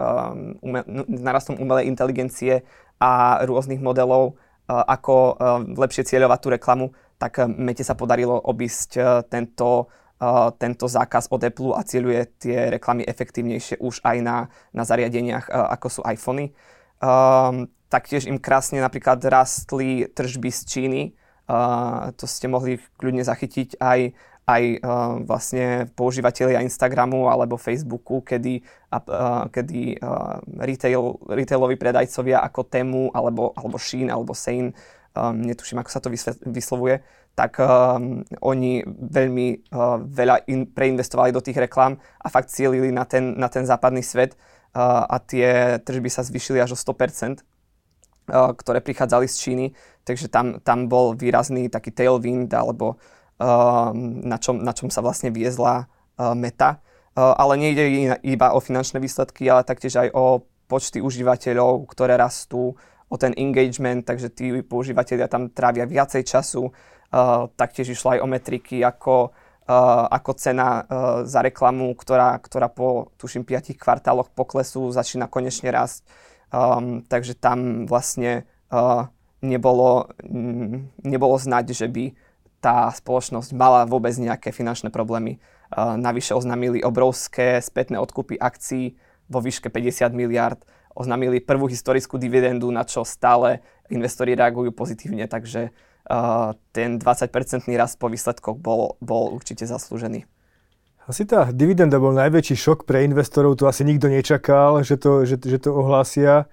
s 1.06 1.22
narastom 1.22 1.56
umelej 1.60 1.88
inteligencie 1.88 2.68
a 3.00 3.40
rôznych 3.48 3.80
modelov, 3.80 4.36
ako 4.68 5.40
lepšie 5.80 6.04
cieľovať 6.04 6.40
tú 6.44 6.50
reklamu, 6.52 6.86
tak 7.20 7.44
uh, 7.44 7.46
Mete 7.46 7.84
sa 7.84 7.94
podarilo 7.94 8.40
obísť 8.40 8.90
uh, 8.96 9.04
tento, 9.28 9.92
uh, 10.24 10.50
tento 10.56 10.88
zákaz 10.88 11.30
od 11.30 11.44
Apple 11.44 11.76
a 11.76 11.84
cieľuje 11.84 12.22
tie 12.40 12.58
reklamy 12.80 13.04
efektívnejšie 13.04 13.84
už 13.84 14.00
aj 14.08 14.18
na, 14.24 14.48
na 14.72 14.88
zariadeniach, 14.88 15.52
uh, 15.52 15.70
ako 15.76 15.88
sú 16.00 16.02
iPhony. 16.08 16.56
Um, 17.04 17.68
taktiež 17.92 18.26
im 18.32 18.40
krásne 18.40 18.80
napríklad 18.80 19.20
rastli 19.28 20.08
tržby 20.08 20.50
z 20.50 20.62
Číny, 20.64 21.02
uh, 21.52 22.16
to 22.16 22.24
ste 22.24 22.48
mohli 22.48 22.80
kľudne 22.96 23.22
zachytiť 23.22 23.78
aj 23.84 24.16
aj 24.50 24.64
uh, 24.82 25.22
vlastne 25.30 25.86
používateľia 25.94 26.66
Instagramu 26.66 27.30
alebo 27.30 27.54
Facebooku, 27.62 28.26
kedy, 28.26 28.66
uh, 28.90 29.46
kedy 29.54 30.02
uh, 30.02 30.42
retail, 30.58 31.22
retailoví 31.30 31.78
predajcovia 31.78 32.42
ako 32.42 32.66
Temu 32.66 33.14
alebo, 33.14 33.54
alebo 33.54 33.78
Shein 33.78 34.10
alebo 34.10 34.34
Sein, 34.34 34.74
um, 35.16 35.42
netuším 35.42 35.80
ako 35.80 35.90
sa 35.90 36.02
to 36.02 36.10
vyslovuje, 36.50 37.02
tak 37.34 37.62
um, 37.62 38.22
oni 38.44 38.84
veľmi 38.88 39.48
uh, 39.72 40.02
veľa 40.04 40.50
in, 40.52 40.68
preinvestovali 40.68 41.32
do 41.32 41.40
tých 41.40 41.58
reklám 41.58 41.96
a 41.98 42.28
fakt 42.28 42.52
cielili 42.52 42.92
na 42.92 43.08
ten, 43.08 43.38
na 43.40 43.48
ten 43.48 43.64
západný 43.64 44.04
svet 44.04 44.36
uh, 44.36 45.08
a 45.08 45.22
tie 45.24 45.80
tržby 45.80 46.10
sa 46.12 46.26
zvyšili 46.26 46.60
až 46.60 46.76
o 46.76 46.78
100%, 46.78 47.40
uh, 47.40 48.52
ktoré 48.54 48.84
prichádzali 48.84 49.26
z 49.30 49.36
Číny, 49.40 49.66
takže 50.04 50.28
tam, 50.28 50.60
tam 50.60 50.92
bol 50.92 51.16
výrazný 51.16 51.72
taký 51.72 51.96
tailwind 51.96 52.52
alebo 52.52 53.00
Ehm, 53.40 54.20
na 54.28 54.36
čom, 54.36 54.60
na 54.60 54.76
čom 54.76 54.92
sa 54.92 55.00
vlastne 55.00 55.32
viezla 55.32 55.88
uh, 56.20 56.36
meta. 56.36 56.84
Uh, 57.16 57.32
ale 57.40 57.56
nejde 57.56 58.20
iba 58.28 58.52
o 58.52 58.60
finančné 58.60 59.00
výsledky, 59.00 59.48
ale 59.48 59.64
taktiež 59.64 59.96
aj 59.96 60.12
o 60.12 60.44
počty 60.68 61.00
užívateľov, 61.00 61.88
ktoré 61.88 62.20
rastú, 62.20 62.76
o 63.10 63.16
ten 63.18 63.34
engagement, 63.36 64.06
takže 64.06 64.30
tí 64.30 64.54
používateľia 64.62 65.26
tam 65.26 65.50
trávia 65.50 65.90
viacej 65.90 66.24
času. 66.24 66.70
Uh, 67.10 67.50
taktiež 67.58 67.90
išlo 67.90 68.14
aj 68.14 68.20
o 68.22 68.28
metriky 68.30 68.86
ako, 68.86 69.34
uh, 69.34 70.06
ako 70.14 70.32
cena 70.38 70.86
uh, 70.86 70.86
za 71.26 71.42
reklamu, 71.42 71.98
ktorá, 71.98 72.38
ktorá 72.38 72.70
po, 72.70 73.10
tuším, 73.18 73.42
5 73.50 73.74
kvartáloch 73.74 74.30
poklesu 74.30 74.94
začína 74.94 75.26
konečne 75.26 75.74
rásť. 75.74 76.06
Um, 76.54 77.02
takže 77.02 77.34
tam 77.34 77.90
vlastne 77.90 78.46
uh, 78.70 79.10
nebolo, 79.42 80.14
mm, 80.22 81.06
nebolo 81.10 81.36
znať, 81.42 81.74
že 81.74 81.90
by 81.90 82.14
tá 82.62 82.94
spoločnosť 82.94 83.58
mala 83.58 83.90
vôbec 83.90 84.14
nejaké 84.14 84.54
finančné 84.54 84.94
problémy. 84.94 85.42
Uh, 85.74 85.98
navyše 85.98 86.38
oznámili 86.38 86.86
obrovské 86.86 87.58
spätné 87.58 87.98
odkupy 87.98 88.38
akcií 88.38 88.98
vo 89.30 89.42
výške 89.42 89.70
50 89.70 90.14
miliard, 90.14 90.62
oznámili 91.00 91.40
prvú 91.40 91.72
historickú 91.72 92.20
dividendu, 92.20 92.68
na 92.68 92.84
čo 92.84 93.08
stále 93.08 93.64
investori 93.88 94.36
reagujú 94.36 94.76
pozitívne, 94.76 95.32
takže 95.32 95.72
ten 96.76 96.90
20-percentný 97.00 97.80
rast 97.80 97.96
po 98.02 98.12
výsledkoch 98.12 98.60
bol, 98.60 99.00
bol 99.00 99.32
určite 99.32 99.64
zaslúžený. 99.64 100.28
Asi 101.10 101.26
tá 101.26 101.50
dividenda 101.50 101.98
bol 101.98 102.14
najväčší 102.14 102.54
šok 102.54 102.86
pre 102.86 103.02
investorov, 103.02 103.58
to 103.58 103.66
asi 103.66 103.82
nikto 103.82 104.12
nečakal, 104.12 104.86
že 104.86 104.94
to, 105.00 105.26
že, 105.26 105.42
že 105.42 105.58
to 105.58 105.74
ohlásia. 105.74 106.46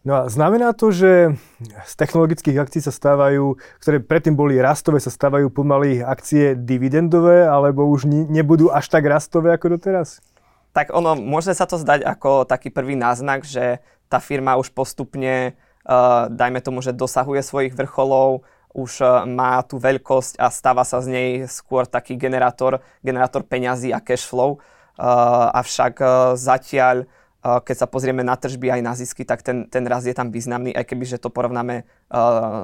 No 0.00 0.24
a 0.24 0.32
znamená 0.32 0.72
to, 0.72 0.88
že 0.88 1.36
z 1.60 1.92
technologických 2.00 2.56
akcií 2.56 2.80
sa 2.80 2.88
stávajú, 2.88 3.60
ktoré 3.84 4.00
predtým 4.00 4.32
boli 4.32 4.56
rastové, 4.56 4.96
sa 4.96 5.12
stávajú 5.12 5.52
pomaly 5.52 6.00
akcie 6.00 6.56
dividendové, 6.56 7.44
alebo 7.44 7.84
už 7.84 8.08
nebudú 8.08 8.72
až 8.72 8.88
tak 8.88 9.04
rastové 9.04 9.52
ako 9.52 9.76
doteraz? 9.76 10.24
Tak 10.72 10.94
ono, 10.94 11.16
môže 11.16 11.52
sa 11.56 11.64
to 11.64 11.80
zdať 11.80 12.04
ako 12.04 12.44
taký 12.44 12.68
prvý 12.68 12.94
náznak, 12.94 13.42
že 13.42 13.80
tá 14.08 14.20
firma 14.20 14.56
už 14.56 14.72
postupne, 14.72 15.56
uh, 15.84 16.28
dajme 16.32 16.60
tomu, 16.64 16.80
že 16.80 16.96
dosahuje 16.96 17.44
svojich 17.44 17.76
vrcholov, 17.76 18.44
už 18.72 19.04
uh, 19.04 19.24
má 19.28 19.60
tú 19.64 19.76
veľkosť 19.80 20.40
a 20.40 20.48
stáva 20.48 20.84
sa 20.84 21.00
z 21.04 21.08
nej 21.08 21.30
skôr 21.48 21.84
taký 21.84 22.16
generátor, 22.16 22.80
generátor 23.04 23.44
peňazí 23.44 23.92
a 23.92 24.00
cash 24.00 24.24
flow. 24.24 24.60
Uh, 24.98 25.52
avšak 25.54 25.94
uh, 26.00 26.10
zatiaľ 26.34 27.06
keď 27.38 27.76
sa 27.78 27.86
pozrieme 27.86 28.26
na 28.26 28.34
tržby 28.34 28.66
aj 28.66 28.80
na 28.82 28.92
zisky, 28.98 29.22
tak 29.22 29.46
ten, 29.46 29.70
ten 29.70 29.86
raz 29.86 30.02
je 30.02 30.12
tam 30.12 30.34
významný, 30.34 30.74
aj 30.74 30.84
keby 30.90 31.06
že 31.06 31.22
to 31.22 31.30
porovnáme 31.30 31.86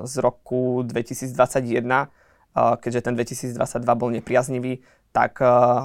z 0.03 0.15
roku 0.19 0.83
2021, 0.83 1.31
keďže 2.83 3.01
ten 3.07 3.15
2022 3.15 3.55
bol 3.95 4.11
nepriaznivý, 4.11 4.83
tak 5.15 5.39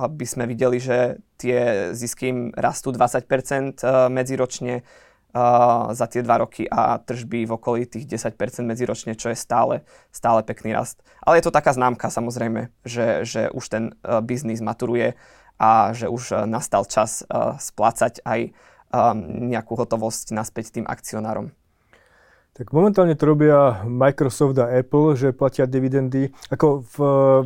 by 0.10 0.26
sme 0.26 0.50
videli, 0.50 0.82
že 0.82 1.22
tie 1.38 1.94
zisky 1.94 2.34
im 2.34 2.40
rastú 2.58 2.90
20% 2.90 3.30
medziročne 4.10 4.82
za 5.94 6.06
tie 6.10 6.26
dva 6.26 6.42
roky 6.42 6.66
a 6.66 6.98
tržby 6.98 7.46
v 7.46 7.54
okolí 7.54 7.86
tých 7.86 8.10
10% 8.10 8.34
medziročne, 8.66 9.14
čo 9.14 9.30
je 9.30 9.38
stále, 9.38 9.86
stále 10.10 10.42
pekný 10.42 10.74
rast. 10.74 11.06
Ale 11.22 11.38
je 11.38 11.46
to 11.46 11.54
taká 11.54 11.78
známka 11.78 12.10
samozrejme, 12.10 12.74
že, 12.82 13.22
že 13.22 13.54
už 13.54 13.66
ten 13.70 13.94
biznis 14.26 14.66
maturuje 14.66 15.14
a 15.62 15.94
že 15.94 16.10
už 16.10 16.50
nastal 16.50 16.90
čas 16.90 17.22
splácať 17.62 18.26
aj 18.26 18.50
nejakú 19.30 19.78
hotovosť 19.78 20.34
naspäť 20.34 20.82
tým 20.82 20.90
akcionárom. 20.90 21.54
Tak 22.60 22.75
momentálne 22.75 23.16
to 23.16 23.24
robia 23.24 23.88
Microsoft 23.88 24.60
a 24.60 24.68
Apple, 24.68 25.16
že 25.16 25.32
platia 25.32 25.63
dividendy. 25.63 26.28
Ako 26.51 26.84
v, 26.92 26.98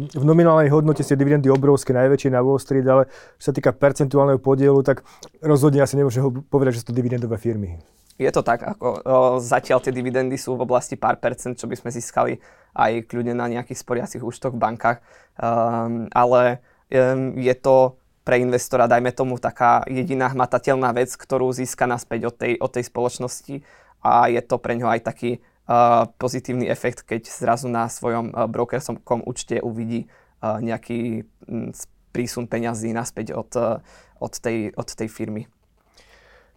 v 0.10 0.24
nominálnej 0.25 0.74
hodnote 0.74 1.05
sú 1.05 1.13
dividendy 1.13 1.53
obrovské, 1.53 1.93
najväčšie 1.93 2.34
na 2.34 2.41
Wall 2.41 2.58
Street, 2.58 2.82
ale 2.89 3.05
čo 3.38 3.46
sa 3.46 3.53
týka 3.53 3.77
percentuálneho 3.77 4.41
podielu, 4.41 4.82
tak 4.82 5.05
rozhodne 5.38 5.86
asi 5.86 6.01
nemôže 6.01 6.17
povedať, 6.50 6.74
že 6.74 6.79
sú 6.82 6.89
to 6.89 6.98
dividendové 6.98 7.38
firmy. 7.38 7.77
Je 8.17 8.25
to 8.34 8.41
tak, 8.41 8.65
ako 8.65 8.88
o, 8.89 8.98
zatiaľ 9.38 9.86
tie 9.86 9.93
dividendy 9.93 10.34
sú 10.34 10.58
v 10.58 10.65
oblasti 10.65 10.98
pár 10.98 11.22
percent, 11.22 11.62
čo 11.62 11.70
by 11.70 11.77
sme 11.77 11.93
získali 11.93 12.41
aj 12.74 13.05
kľudne 13.05 13.38
na 13.38 13.46
nejakých 13.46 13.86
sporiacich 13.86 14.25
účtoch 14.25 14.58
v 14.58 14.65
bankách, 14.65 14.98
um, 15.38 16.10
ale 16.10 16.65
um, 16.89 17.38
je 17.38 17.53
to 17.53 18.01
pre 18.25 18.41
investora, 18.41 18.89
dajme 18.89 19.13
tomu, 19.13 19.38
taká 19.38 19.86
jediná 19.86 20.34
hmatateľná 20.34 20.89
vec, 20.89 21.13
ktorú 21.13 21.53
získa 21.53 21.86
naspäť 21.86 22.34
od 22.34 22.36
tej, 22.39 22.51
od 22.58 22.72
tej 22.74 22.84
spoločnosti 22.89 23.55
a 24.03 24.27
je 24.27 24.43
to 24.43 24.60
pre 24.60 24.75
ňo 24.75 24.91
aj 24.91 25.01
taký 25.07 25.39
uh, 25.39 26.05
pozitívny 26.19 26.67
efekt, 26.67 27.07
keď 27.07 27.31
zrazu 27.31 27.72
na 27.72 27.88
svojom 27.88 28.36
uh, 28.36 28.45
brokerskom 28.51 29.24
účte 29.24 29.63
uvidí 29.63 30.12
uh, 30.43 30.60
nejaký 30.60 31.24
um, 31.48 31.72
prísun 32.12 32.45
peňazí 32.45 32.91
naspäť 32.91 33.33
od, 33.33 33.50
uh, 33.55 33.79
od, 34.19 34.33
tej, 34.38 34.75
od 34.75 34.86
tej 34.91 35.07
firmy. 35.07 35.48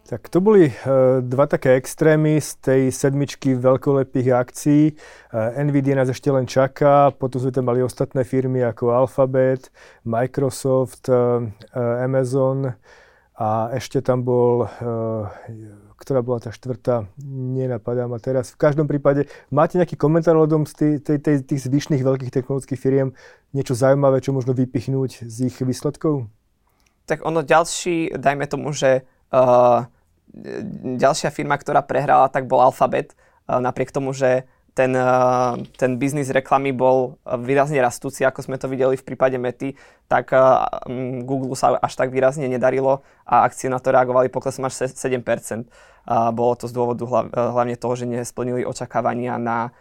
Tak 0.07 0.31
to 0.31 0.39
boli 0.39 0.71
uh, 0.71 1.19
dva 1.19 1.51
také 1.51 1.75
extrémy 1.75 2.39
z 2.39 2.55
tej 2.63 2.81
sedmičky 2.95 3.59
veľkolepých 3.59 4.29
akcií. 4.31 4.83
Uh, 5.35 5.51
Nvidia 5.63 5.99
nás 5.99 6.07
ešte 6.07 6.31
len 6.31 6.47
čaká, 6.47 7.11
potom 7.11 7.43
sme 7.43 7.51
tam 7.51 7.67
mali 7.67 7.83
ostatné 7.83 8.23
firmy 8.23 8.63
ako 8.63 8.91
Alphabet, 8.91 9.67
Microsoft, 10.07 11.11
uh, 11.11 11.43
Amazon 11.75 12.71
a 13.37 13.69
ešte 13.77 14.01
tam 14.01 14.25
bol, 14.25 14.65
ktorá 15.97 16.21
bola 16.21 16.37
tá 16.37 16.53
štvrtá, 16.53 17.09
nenapadá 17.25 18.05
ma 18.05 18.21
teraz. 18.21 18.53
V 18.53 18.61
každom 18.61 18.85
prípade, 18.85 19.25
máte 19.49 19.81
nejaký 19.81 19.97
komentár 19.97 20.37
ohľadom 20.37 20.69
z 20.69 21.01
tej, 21.01 21.19
tej, 21.19 21.41
tých 21.41 21.65
zvyšných 21.65 22.05
veľkých 22.05 22.31
technologických 22.31 22.77
firiem? 22.77 23.17
Niečo 23.51 23.73
zaujímavé, 23.73 24.21
čo 24.21 24.31
možno 24.31 24.53
vypichnúť 24.53 25.25
z 25.25 25.49
ich 25.49 25.57
výsledkov? 25.57 26.29
Tak 27.09 27.25
ono 27.25 27.41
ďalší, 27.41 28.13
dajme 28.15 28.45
tomu, 28.45 28.71
že 28.71 29.03
uh, 29.33 29.89
ďalšia 31.01 31.33
firma, 31.33 31.57
ktorá 31.57 31.81
prehrala, 31.81 32.29
tak 32.29 32.45
bol 32.45 32.61
Alphabet. 32.61 33.15
Napriek 33.47 33.95
tomu, 33.95 34.11
že 34.11 34.43
ten, 34.77 34.93
ten 35.73 35.91
biznis 35.97 36.29
reklamy 36.29 36.69
bol 36.69 37.17
výrazne 37.25 37.81
rastúci, 37.81 38.21
ako 38.21 38.45
sme 38.45 38.61
to 38.61 38.69
videli 38.69 38.93
v 38.93 39.01
prípade 39.01 39.41
Mety, 39.41 39.73
tak 40.05 40.29
Google 41.25 41.57
sa 41.57 41.81
až 41.81 41.97
tak 41.97 42.13
výrazne 42.13 42.45
nedarilo 42.45 43.01
a 43.25 43.41
akcie 43.49 43.73
na 43.73 43.81
to 43.81 43.89
reagovali 43.89 44.29
poklesom 44.29 44.69
až 44.69 44.85
7%. 44.93 45.17
Bolo 46.37 46.53
to 46.53 46.69
z 46.69 46.73
dôvodu 46.77 47.03
hlavne 47.33 47.73
toho, 47.73 47.97
že 47.97 48.05
nesplnili 48.05 48.61
očakávania 48.69 49.41
na 49.41 49.73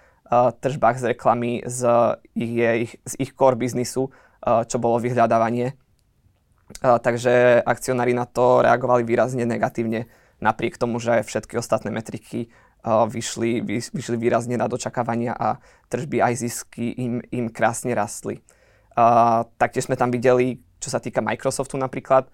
tržbách 0.65 0.97
z 0.99 1.05
reklamy 1.12 1.62
z 1.69 1.85
ich, 2.33 2.97
z 3.05 3.12
ich 3.21 3.31
core 3.37 3.61
biznisu, 3.61 4.09
čo 4.43 4.76
bolo 4.81 4.99
vyhľadávanie. 4.99 5.76
Takže 6.83 7.62
akcionári 7.62 8.11
na 8.11 8.26
to 8.26 8.65
reagovali 8.65 9.07
výrazne 9.07 9.47
negatívne 9.47 10.11
napriek 10.40 10.76
tomu, 10.76 11.00
že 11.00 11.25
všetky 11.25 11.57
ostatné 11.57 11.88
metriky 11.90 12.52
vyšli, 12.87 13.64
vyšli 13.90 14.16
výrazne 14.16 14.55
nad 14.55 14.71
očakávania 14.71 15.35
a 15.35 15.59
tržby 15.90 16.23
aj 16.23 16.35
zisky 16.38 16.95
im, 16.95 17.19
im 17.35 17.50
krásne 17.50 17.90
rastli. 17.97 18.45
Taktiež 19.59 19.90
sme 19.90 19.99
tam 19.99 20.14
videli, 20.14 20.62
čo 20.78 20.93
sa 20.93 21.02
týka 21.02 21.19
Microsoftu 21.19 21.75
napríklad, 21.81 22.31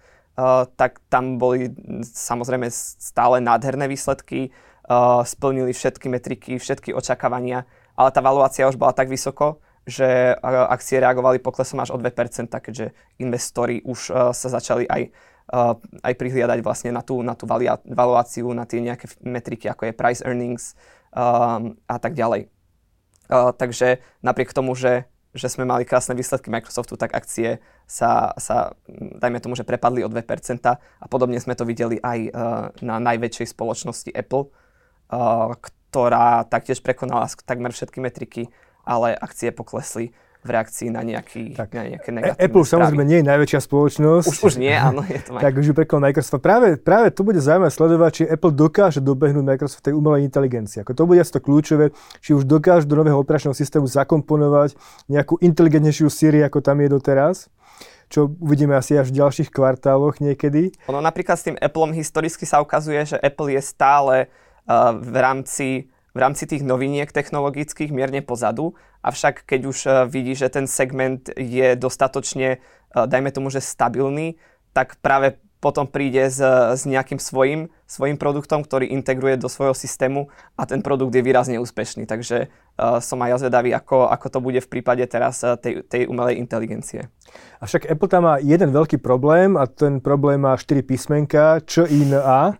tak 0.76 1.00
tam 1.08 1.40
boli 1.40 1.72
samozrejme 2.04 2.68
stále 2.72 3.40
nádherné 3.40 3.88
výsledky, 3.88 4.52
splnili 5.24 5.72
všetky 5.72 6.06
metriky, 6.12 6.52
všetky 6.60 6.92
očakávania, 6.92 7.64
ale 7.96 8.08
tá 8.12 8.20
valuácia 8.20 8.68
už 8.68 8.76
bola 8.76 8.92
tak 8.92 9.08
vysoko, 9.08 9.60
že 9.82 10.36
akcie 10.44 11.02
reagovali 11.02 11.42
poklesom 11.42 11.80
až 11.82 11.90
o 11.90 11.98
2%, 11.98 12.12
keďže 12.48 12.92
investori 13.18 13.82
už 13.82 14.14
sa 14.30 14.48
začali 14.52 14.86
aj, 14.86 15.10
aj 15.52 16.14
prihliadať 16.16 16.64
vlastne 16.64 16.90
na 16.96 17.04
tú, 17.04 17.20
na 17.20 17.36
tú 17.36 17.44
valuáciu, 17.84 18.48
na 18.56 18.64
tie 18.64 18.80
nejaké 18.80 19.04
metriky, 19.20 19.68
ako 19.68 19.92
je 19.92 19.92
price 19.92 20.24
earnings 20.24 20.72
a 21.12 21.96
tak 22.00 22.16
ďalej. 22.16 22.48
Takže 23.28 24.00
napriek 24.24 24.56
tomu, 24.56 24.72
že 24.72 25.12
že 25.32 25.48
sme 25.48 25.64
mali 25.64 25.88
krásne 25.88 26.12
výsledky 26.12 26.52
Microsoftu, 26.52 27.00
tak 27.00 27.16
akcie 27.16 27.64
sa, 27.88 28.36
sa 28.36 28.76
dajme 28.92 29.40
tomu, 29.40 29.56
že 29.56 29.64
prepadli 29.64 30.04
o 30.04 30.12
2% 30.12 30.20
a 30.68 31.06
podobne 31.08 31.40
sme 31.40 31.56
to 31.56 31.64
videli 31.64 31.96
aj 32.04 32.18
uh, 32.28 32.32
na 32.84 33.00
najväčšej 33.00 33.56
spoločnosti 33.56 34.12
Apple, 34.12 34.52
uh, 34.52 35.56
ktorá 35.56 36.44
taktiež 36.44 36.84
prekonala 36.84 37.32
takmer 37.48 37.72
všetky 37.72 37.98
metriky, 38.04 38.52
ale 38.84 39.16
akcie 39.16 39.48
poklesli 39.56 40.12
v 40.42 40.48
reakcii 40.50 40.90
na, 40.90 41.06
nejaký, 41.06 41.54
tak. 41.54 41.70
na 41.70 41.86
nejaké 41.86 42.10
negatívne 42.10 42.42
Apple 42.42 42.66
správy. 42.66 42.72
samozrejme 42.74 43.04
nie 43.06 43.18
je 43.22 43.26
najväčšia 43.30 43.60
spoločnosť. 43.62 44.26
Už, 44.26 44.38
už 44.42 44.54
nie, 44.58 44.74
áno. 44.74 45.06
Je 45.06 45.22
to 45.22 45.38
tak 45.44 45.54
už 45.54 45.70
ju 45.70 45.74
prekol 45.74 46.02
Microsoft. 46.02 46.42
Práve, 46.42 46.74
práve 46.74 47.14
to 47.14 47.22
bude 47.22 47.38
zaujímavé 47.38 47.70
sledovať, 47.70 48.10
či 48.10 48.22
Apple 48.26 48.50
dokáže 48.50 48.98
dobehnúť 48.98 49.44
Microsoft 49.46 49.86
tej 49.86 49.94
umelej 49.94 50.26
inteligencie. 50.26 50.82
Ako 50.82 50.98
to 50.98 51.06
bude 51.06 51.22
asi 51.22 51.30
to 51.30 51.38
kľúčové, 51.38 51.94
či 52.18 52.34
už 52.34 52.42
dokáže 52.42 52.90
do 52.90 52.98
nového 52.98 53.22
operačného 53.22 53.54
systému 53.54 53.86
zakomponovať 53.86 54.74
nejakú 55.06 55.38
inteligentnejšiu 55.38 56.10
Siri, 56.10 56.42
ako 56.42 56.58
tam 56.58 56.82
je 56.82 56.90
doteraz 56.90 57.46
čo 58.12 58.28
uvidíme 58.44 58.76
asi 58.76 58.92
až 59.00 59.08
v 59.08 59.24
ďalších 59.24 59.48
kvartáloch 59.48 60.20
niekedy. 60.20 60.76
Ono 60.92 61.00
napríklad 61.00 61.40
s 61.40 61.48
tým 61.48 61.56
Appleom 61.56 61.96
historicky 61.96 62.44
sa 62.44 62.60
ukazuje, 62.60 63.00
že 63.08 63.16
Apple 63.16 63.56
je 63.56 63.62
stále 63.64 64.28
uh, 64.28 64.92
v 64.92 65.16
rámci 65.16 65.88
v 66.12 66.18
rámci 66.18 66.44
tých 66.44 66.62
noviniek 66.62 67.08
technologických 67.08 67.92
mierne 67.92 68.20
pozadu, 68.20 68.76
avšak 69.00 69.48
keď 69.48 69.60
už 69.66 69.78
eh, 69.84 69.92
vidí, 70.08 70.32
že 70.36 70.52
ten 70.52 70.68
segment 70.68 71.32
je 71.34 71.74
dostatočne, 71.76 72.48
eh, 72.56 72.60
dajme 72.92 73.32
tomu, 73.32 73.48
že 73.48 73.64
stabilný, 73.64 74.36
tak 74.72 75.00
práve 75.00 75.40
potom 75.62 75.86
príde 75.86 76.26
s, 76.26 76.42
s 76.74 76.82
nejakým 76.82 77.22
svojim, 77.22 77.70
svojim 77.86 78.18
produktom, 78.18 78.66
ktorý 78.66 78.90
integruje 78.90 79.38
do 79.38 79.46
svojho 79.46 79.78
systému 79.78 80.26
a 80.58 80.66
ten 80.66 80.82
produkt 80.82 81.14
je 81.14 81.22
výrazne 81.22 81.62
úspešný. 81.62 82.02
Takže 82.02 82.50
uh, 82.50 82.98
som 82.98 83.22
aj 83.22 83.30
ja 83.30 83.38
zvedavý, 83.38 83.70
ako, 83.70 84.10
ako 84.10 84.26
to 84.26 84.38
bude 84.42 84.58
v 84.58 84.66
prípade 84.66 85.06
teraz 85.06 85.46
tej, 85.62 85.86
tej 85.86 86.10
umelej 86.10 86.42
inteligencie. 86.42 87.06
Avšak 87.62 87.86
Apple 87.86 88.10
tam 88.10 88.26
má 88.26 88.42
jeden 88.42 88.74
veľký 88.74 88.98
problém 88.98 89.54
a 89.54 89.70
ten 89.70 90.02
problém 90.02 90.42
má 90.42 90.58
4 90.58 90.82
písmenka, 90.82 91.62
Č, 91.62 91.86
I, 91.86 92.10
N, 92.10 92.18
A. 92.18 92.58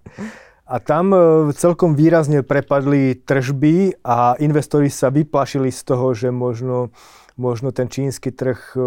A 0.72 0.80
tam 0.80 1.12
e, 1.12 1.18
celkom 1.52 1.92
výrazne 1.92 2.40
prepadli 2.40 3.20
tržby 3.20 4.00
a 4.00 4.40
investori 4.40 4.88
sa 4.88 5.12
vyplašili 5.12 5.68
z 5.68 5.80
toho, 5.84 6.16
že 6.16 6.32
možno, 6.32 6.96
možno 7.36 7.76
ten 7.76 7.92
čínsky 7.92 8.32
trh 8.32 8.72
e, 8.72 8.80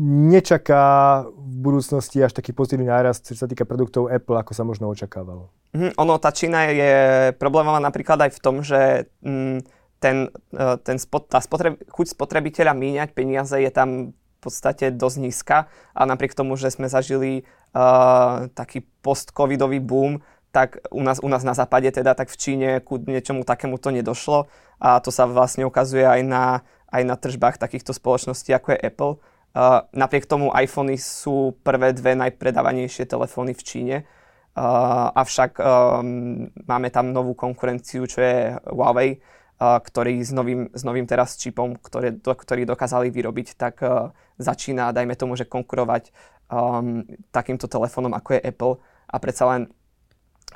nečaká 0.00 1.28
v 1.28 1.54
budúcnosti 1.60 2.24
až 2.24 2.32
taký 2.32 2.56
pozitívny 2.56 2.88
nárast, 2.88 3.28
čo 3.28 3.36
sa 3.36 3.44
týka 3.44 3.68
produktov 3.68 4.08
Apple, 4.08 4.40
ako 4.40 4.52
sa 4.56 4.64
možno 4.64 4.88
očakávalo. 4.88 5.52
Mm, 5.76 5.92
ono, 6.00 6.16
tá 6.16 6.32
Čína 6.32 6.72
je 6.72 6.92
problémová 7.36 7.84
napríklad 7.84 8.16
aj 8.24 8.30
v 8.32 8.40
tom, 8.40 8.64
že 8.64 9.12
mm, 9.20 9.68
ten, 10.00 10.32
e, 10.56 10.66
ten 10.80 10.96
spot, 10.96 11.28
tá 11.28 11.44
spotreb, 11.44 11.84
chuť 11.84 12.16
spotrebiteľa 12.16 12.72
míňať 12.72 13.12
peniaze 13.12 13.60
je 13.60 13.68
tam 13.68 14.16
v 14.16 14.38
podstate 14.40 14.88
dosť 14.88 15.16
nízka 15.20 15.68
a 15.92 16.00
napriek 16.08 16.32
tomu, 16.32 16.56
že 16.56 16.72
sme 16.72 16.88
zažili 16.88 17.44
uh, 17.76 18.48
taký 18.56 18.88
post-covidový 19.04 19.84
boom, 19.84 20.24
tak 20.50 20.82
u 20.90 21.02
nás, 21.02 21.22
u 21.22 21.28
nás 21.30 21.46
na 21.46 21.54
západe, 21.54 21.90
teda 21.90 22.14
tak 22.14 22.28
v 22.28 22.36
Číne 22.36 22.68
ku 22.82 22.98
niečomu 22.98 23.46
takému 23.46 23.78
to 23.78 23.94
nedošlo. 23.94 24.50
A 24.82 24.98
to 24.98 25.14
sa 25.14 25.30
vlastne 25.30 25.62
ukazuje 25.62 26.02
aj 26.02 26.20
na, 26.26 26.44
aj 26.90 27.02
na 27.06 27.14
tržbách 27.14 27.60
takýchto 27.60 27.94
spoločností 27.94 28.50
ako 28.50 28.74
je 28.74 28.82
Apple. 28.82 29.14
Uh, 29.50 29.82
napriek 29.90 30.30
tomu 30.30 30.54
iPhony 30.54 30.94
sú 30.94 31.58
prvé 31.66 31.90
dve 31.90 32.14
najpredávanejšie 32.14 33.02
telefóny 33.02 33.50
v 33.50 33.62
Číne, 33.66 33.96
uh, 34.06 35.10
avšak 35.10 35.58
um, 35.58 36.46
máme 36.70 36.86
tam 36.94 37.10
novú 37.10 37.34
konkurenciu, 37.34 38.06
čo 38.06 38.22
je 38.22 38.54
Huawei, 38.70 39.18
uh, 39.18 39.82
ktorý 39.82 40.22
s 40.22 40.30
novým, 40.30 40.70
s 40.70 40.86
novým 40.86 41.02
teraz 41.02 41.34
čipom, 41.34 41.74
ktoré, 41.82 42.14
do, 42.14 42.30
ktorý 42.30 42.62
dokázali 42.62 43.10
vyrobiť, 43.10 43.58
tak 43.58 43.82
uh, 43.82 44.14
začína, 44.38 44.94
dajme 44.94 45.18
tomu, 45.18 45.34
že 45.34 45.50
konkurovať 45.50 46.14
um, 46.46 47.02
takýmto 47.34 47.66
telefónom 47.66 48.14
ako 48.14 48.38
je 48.38 48.46
Apple. 48.54 48.74
A 49.10 49.18
predsa 49.18 49.50
len 49.50 49.66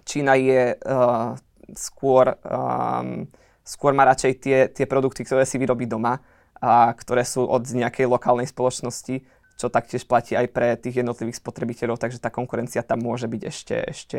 Čína 0.02 0.34
je 0.34 0.74
uh, 0.74 1.38
skôr, 1.78 2.34
um, 2.42 3.30
skôr 3.62 3.94
má 3.94 4.02
radšej 4.10 4.32
tie, 4.42 4.58
tie 4.68 4.86
produkty, 4.90 5.22
ktoré 5.22 5.46
si 5.46 5.56
vyrobí 5.56 5.86
doma 5.86 6.18
a 6.58 6.90
ktoré 6.92 7.22
sú 7.22 7.46
od 7.46 7.62
nejakej 7.62 8.10
lokálnej 8.10 8.50
spoločnosti, 8.50 9.22
čo 9.54 9.70
taktiež 9.70 10.02
platí 10.04 10.34
aj 10.34 10.50
pre 10.50 10.74
tých 10.74 11.06
jednotlivých 11.06 11.38
spotrebiteľov, 11.38 12.02
takže 12.02 12.18
tá 12.18 12.28
konkurencia 12.28 12.82
tam 12.82 13.06
môže 13.06 13.30
byť 13.30 13.42
ešte, 13.46 13.76
ešte 13.86 14.18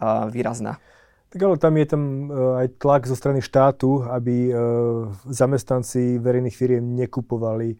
uh, 0.00 0.26
výrazná. 0.32 0.80
Tak 1.30 1.40
ale 1.46 1.56
tam 1.62 1.74
je 1.78 1.86
tam 1.86 2.02
uh, 2.26 2.64
aj 2.64 2.66
tlak 2.80 3.06
zo 3.06 3.14
strany 3.14 3.38
štátu, 3.44 4.02
aby 4.08 4.50
zamestnanci 5.30 6.18
verejných 6.18 6.56
firiem 6.56 6.96
nekupovali 6.98 7.78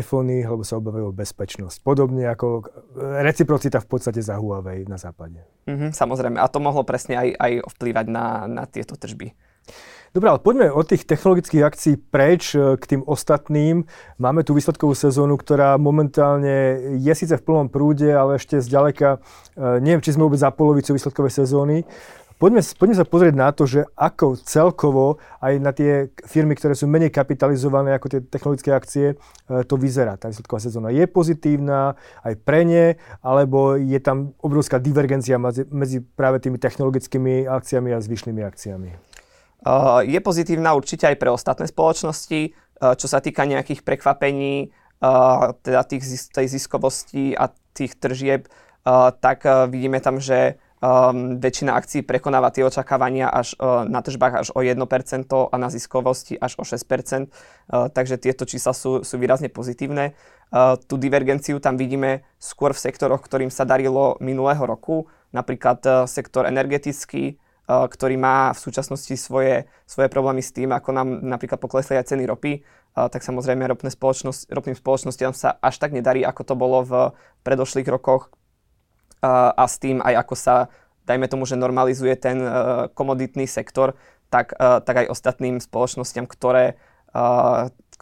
iPhony, 0.00 0.48
lebo 0.48 0.64
sa 0.64 0.80
obávajú 0.80 1.12
o 1.12 1.16
bezpečnosť. 1.16 1.84
Podobne 1.84 2.24
ako 2.32 2.64
eh, 2.64 3.20
reciprocita 3.20 3.84
v 3.84 3.88
podstate 3.88 4.24
za 4.24 4.40
Huawei 4.40 4.88
na 4.88 4.96
západe. 4.96 5.44
Mm-hmm, 5.68 5.92
samozrejme. 5.92 6.40
A 6.40 6.48
to 6.48 6.58
mohlo 6.58 6.82
presne 6.88 7.20
aj, 7.20 7.28
aj 7.36 7.52
vplývať 7.76 8.06
na, 8.08 8.48
na 8.48 8.64
tieto 8.64 8.96
tržby. 8.96 9.36
Dobre, 10.12 10.28
ale 10.28 10.44
poďme 10.44 10.68
od 10.68 10.84
tých 10.84 11.08
technologických 11.08 11.64
akcií 11.64 11.94
preč 12.00 12.56
eh, 12.56 12.80
k 12.80 12.84
tým 12.96 13.02
ostatným. 13.04 13.84
Máme 14.16 14.40
tu 14.40 14.56
výsledkovú 14.56 14.96
sezónu, 14.96 15.36
ktorá 15.36 15.76
momentálne 15.76 16.96
je 16.96 17.12
síce 17.12 17.36
v 17.36 17.44
plnom 17.44 17.68
prúde, 17.68 18.08
ale 18.08 18.40
ešte 18.40 18.56
zďaleka, 18.56 19.20
neviem, 19.84 20.00
či 20.00 20.16
sme 20.16 20.24
vôbec 20.24 20.40
za 20.40 20.48
polovicu 20.48 20.96
výsledkovej 20.96 21.44
sezóny. 21.44 21.84
Poďme, 22.42 22.58
poďme 22.58 22.96
sa 22.98 23.06
pozrieť 23.06 23.34
na 23.38 23.54
to, 23.54 23.70
že 23.70 23.86
ako 23.94 24.34
celkovo 24.34 25.22
aj 25.38 25.62
na 25.62 25.70
tie 25.70 26.10
firmy, 26.26 26.58
ktoré 26.58 26.74
sú 26.74 26.90
menej 26.90 27.14
kapitalizované 27.14 27.94
ako 27.94 28.10
tie 28.10 28.20
technologické 28.26 28.74
akcie, 28.74 29.06
e, 29.14 29.62
to 29.62 29.78
vyzerá. 29.78 30.18
Tá 30.18 30.26
výsledková 30.26 30.58
sezóna 30.58 30.90
je 30.90 31.06
pozitívna 31.06 31.94
aj 32.26 32.34
pre 32.42 32.66
ne, 32.66 32.98
alebo 33.22 33.78
je 33.78 33.94
tam 34.02 34.34
obrovská 34.42 34.82
divergencia 34.82 35.38
medzi, 35.38 36.02
práve 36.02 36.42
tými 36.42 36.58
technologickými 36.58 37.46
akciami 37.46 37.94
a 37.94 38.02
zvyšnými 38.02 38.42
akciami? 38.42 38.90
Uh, 39.62 40.02
je 40.02 40.18
pozitívna 40.18 40.74
určite 40.74 41.06
aj 41.06 41.22
pre 41.22 41.30
ostatné 41.30 41.70
spoločnosti, 41.70 42.40
uh, 42.50 42.98
čo 42.98 43.06
sa 43.06 43.22
týka 43.22 43.46
nejakých 43.46 43.86
prekvapení, 43.86 44.74
teda 45.66 45.82
tých, 45.82 46.30
tej 46.30 46.46
ziskovosti 46.46 47.34
a 47.34 47.50
tých 47.74 47.98
tržieb, 47.98 48.46
tak 49.18 49.42
vidíme 49.66 49.98
tam, 49.98 50.22
že 50.22 50.62
um, 50.82 51.38
väčšina 51.38 51.78
akcií 51.78 52.02
prekonáva 52.02 52.50
tie 52.50 52.66
očakávania 52.66 53.30
až 53.30 53.54
uh, 53.56 53.86
na 53.86 54.02
tržbách 54.02 54.34
až 54.34 54.48
o 54.52 54.60
1% 54.60 54.74
a 55.30 55.56
na 55.56 55.68
ziskovosti 55.70 56.34
až 56.34 56.58
o 56.58 56.66
6%, 56.66 57.30
uh, 57.30 57.88
takže 57.88 58.18
tieto 58.18 58.42
čísla 58.42 58.74
sú, 58.74 59.06
sú 59.06 59.14
výrazne 59.16 59.46
pozitívne. 59.46 60.18
Uh, 60.50 60.74
tú 60.76 60.98
divergenciu 60.98 61.62
tam 61.62 61.78
vidíme 61.78 62.26
skôr 62.42 62.74
v 62.74 62.82
sektoroch, 62.82 63.22
ktorým 63.22 63.48
sa 63.48 63.62
darilo 63.62 64.18
minulého 64.18 64.66
roku, 64.66 65.06
napríklad 65.30 65.78
uh, 65.86 65.94
sektor 66.10 66.44
energetický, 66.50 67.38
ktorý 67.62 68.18
má 68.18 68.50
v 68.52 68.58
súčasnosti 68.58 69.14
svoje, 69.16 69.70
svoje 69.86 70.10
problémy 70.10 70.42
s 70.42 70.50
tým, 70.50 70.74
ako 70.74 70.90
nám 70.92 71.08
napríklad 71.22 71.62
poklesli 71.62 71.94
aj 71.94 72.10
ceny 72.10 72.26
ropy, 72.26 72.66
tak 72.92 73.22
samozrejme 73.22 73.64
ropné 73.64 73.88
spoločnosť, 73.88 74.50
ropným 74.50 74.76
spoločnostiam 74.76 75.30
sa 75.32 75.56
až 75.62 75.78
tak 75.78 75.94
nedarí, 75.94 76.26
ako 76.26 76.42
to 76.42 76.54
bolo 76.58 76.82
v 76.82 76.92
predošlých 77.46 77.88
rokoch, 77.88 78.34
a 79.22 79.64
s 79.64 79.78
tým 79.78 80.02
aj 80.02 80.14
ako 80.26 80.34
sa, 80.34 80.56
dajme 81.06 81.30
tomu, 81.30 81.46
že 81.46 81.58
normalizuje 81.58 82.14
ten 82.18 82.38
e, 82.42 82.48
komoditný 82.94 83.46
sektor, 83.46 83.94
tak, 84.30 84.54
e, 84.54 84.82
tak 84.82 85.06
aj 85.06 85.10
ostatným 85.10 85.62
spoločnosťam, 85.62 86.26
ktoré, 86.26 86.74
e, 87.10 87.24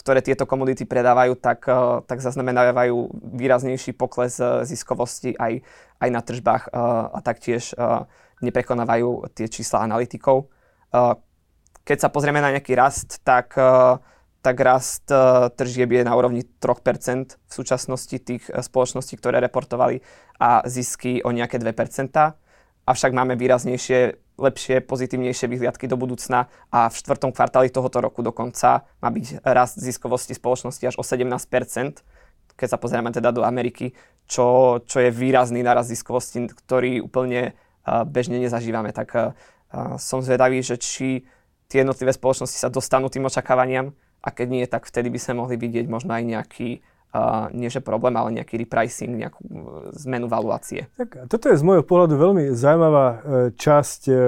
ktoré 0.00 0.20
tieto 0.24 0.48
komodity 0.48 0.88
predávajú, 0.88 1.36
tak, 1.36 1.68
tak 2.08 2.24
zaznamenávajú 2.24 2.96
výraznejší 3.36 3.92
pokles 3.92 4.40
ziskovosti 4.64 5.36
aj, 5.36 5.60
aj 6.00 6.08
na 6.08 6.24
tržbách 6.24 6.72
a 7.12 7.20
taktiež 7.20 7.76
neprekonávajú 8.40 9.28
tie 9.36 9.44
čísla 9.52 9.84
analytikov. 9.84 10.48
Keď 11.84 11.98
sa 12.00 12.08
pozrieme 12.08 12.40
na 12.40 12.56
nejaký 12.56 12.72
rast, 12.80 13.20
tak 13.28 13.52
tak 14.40 14.56
rast 14.60 15.04
uh, 15.12 15.52
tržieb 15.52 15.92
je 15.92 16.02
na 16.04 16.16
úrovni 16.16 16.44
3% 16.44 17.36
v 17.36 17.52
súčasnosti 17.52 18.16
tých 18.16 18.48
uh, 18.48 18.64
spoločností, 18.64 19.20
ktoré 19.20 19.36
reportovali 19.44 20.00
a 20.40 20.64
zisky 20.64 21.20
o 21.20 21.28
nejaké 21.28 21.60
2%. 21.60 21.68
Avšak 22.88 23.12
máme 23.12 23.36
výraznejšie 23.36 24.16
lepšie, 24.40 24.80
pozitívnejšie 24.80 25.46
vyhliadky 25.52 25.84
do 25.84 26.00
budúcna 26.00 26.48
a 26.72 26.88
v 26.88 26.94
štvrtom 26.96 27.36
kvartáli 27.36 27.68
tohoto 27.68 28.00
roku 28.00 28.24
dokonca 28.24 28.88
má 29.04 29.08
byť 29.12 29.44
rast 29.44 29.76
ziskovosti 29.76 30.32
spoločnosti 30.32 30.80
až 30.88 30.96
o 30.96 31.04
17%, 31.04 31.36
keď 32.56 32.68
sa 32.72 32.80
pozrieme 32.80 33.12
teda 33.12 33.36
do 33.36 33.44
Ameriky, 33.44 33.92
čo, 34.24 34.80
čo 34.88 35.04
je 35.04 35.12
výrazný 35.12 35.60
naraz 35.60 35.92
ziskovosti, 35.92 36.48
ktorý 36.48 37.04
úplne 37.04 37.52
uh, 37.52 38.08
bežne 38.08 38.40
nezažívame. 38.40 38.96
Tak 38.96 39.36
som 40.02 40.18
zvedavý, 40.18 40.66
že 40.66 40.82
či 40.82 41.22
tie 41.70 41.86
jednotlivé 41.86 42.10
spoločnosti 42.10 42.58
sa 42.58 42.66
dostanú 42.66 43.06
tým 43.06 43.30
očakávaniam 43.30 43.94
a 44.20 44.28
keď 44.30 44.46
nie, 44.48 44.64
tak 44.68 44.84
vtedy 44.84 45.08
by 45.08 45.18
sme 45.18 45.40
mohli 45.40 45.56
vidieť 45.56 45.88
možno 45.88 46.12
aj 46.12 46.24
nejaký 46.24 46.84
uh, 47.14 47.48
nie 47.56 47.72
že 47.72 47.80
problém, 47.80 48.14
ale 48.16 48.36
nejaký 48.40 48.60
repricing, 48.60 49.16
nejakú 49.16 49.40
uh, 49.42 49.54
zmenu 50.06 50.28
valuácie. 50.28 50.92
Tak, 51.00 51.26
toto 51.32 51.48
je 51.48 51.56
z 51.56 51.64
môjho 51.64 51.84
pohľadu 51.84 52.14
veľmi 52.20 52.44
zaujímavá 52.52 53.06
uh, 53.08 53.18
časť 53.56 54.00
uh, 54.12 54.18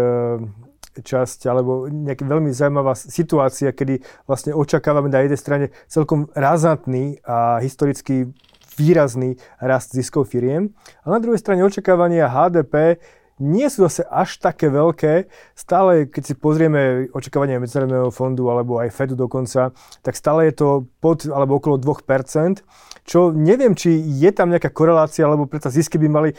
časť, 0.92 1.48
alebo 1.48 1.88
nejaká 1.88 2.20
veľmi 2.20 2.52
zaujímavá 2.52 2.92
situácia, 2.92 3.72
kedy 3.72 4.05
vlastne 4.28 4.52
očakávame 4.52 5.09
na 5.09 5.24
jednej 5.24 5.40
strane 5.40 5.66
celkom 5.88 6.28
razantný 6.37 7.16
a 7.24 7.64
historicky 7.64 8.28
výrazný 8.76 9.40
rast 9.57 9.96
ziskov 9.96 10.28
firiem, 10.28 10.72
a 11.05 11.12
na 11.12 11.20
druhej 11.20 11.40
strane 11.40 11.64
očakávania 11.64 12.28
HDP 12.28 13.00
nie 13.40 13.68
sú 13.73 13.88
zase 13.88 14.05
až 14.09 14.37
také 14.37 14.68
veľké. 14.68 15.31
Stále, 15.57 16.11
keď 16.11 16.23
si 16.23 16.35
pozrieme 16.37 17.09
očakávania 17.14 17.62
Medzinárodného 17.62 18.12
fondu 18.12 18.51
alebo 18.53 18.83
aj 18.83 18.92
Fedu 18.92 19.14
dokonca, 19.16 19.73
tak 20.05 20.14
stále 20.16 20.53
je 20.53 20.55
to 20.61 20.68
pod 21.01 21.25
alebo 21.29 21.57
okolo 21.57 21.81
2%, 21.81 22.61
čo 23.03 23.35
neviem, 23.35 23.75
či 23.75 23.99
je 23.99 24.31
tam 24.31 24.53
nejaká 24.53 24.71
korelácia, 24.71 25.27
alebo 25.27 25.51
preto 25.51 25.73
zisky 25.73 25.99
by 25.99 26.09
mali 26.09 26.31
e, 26.31 26.37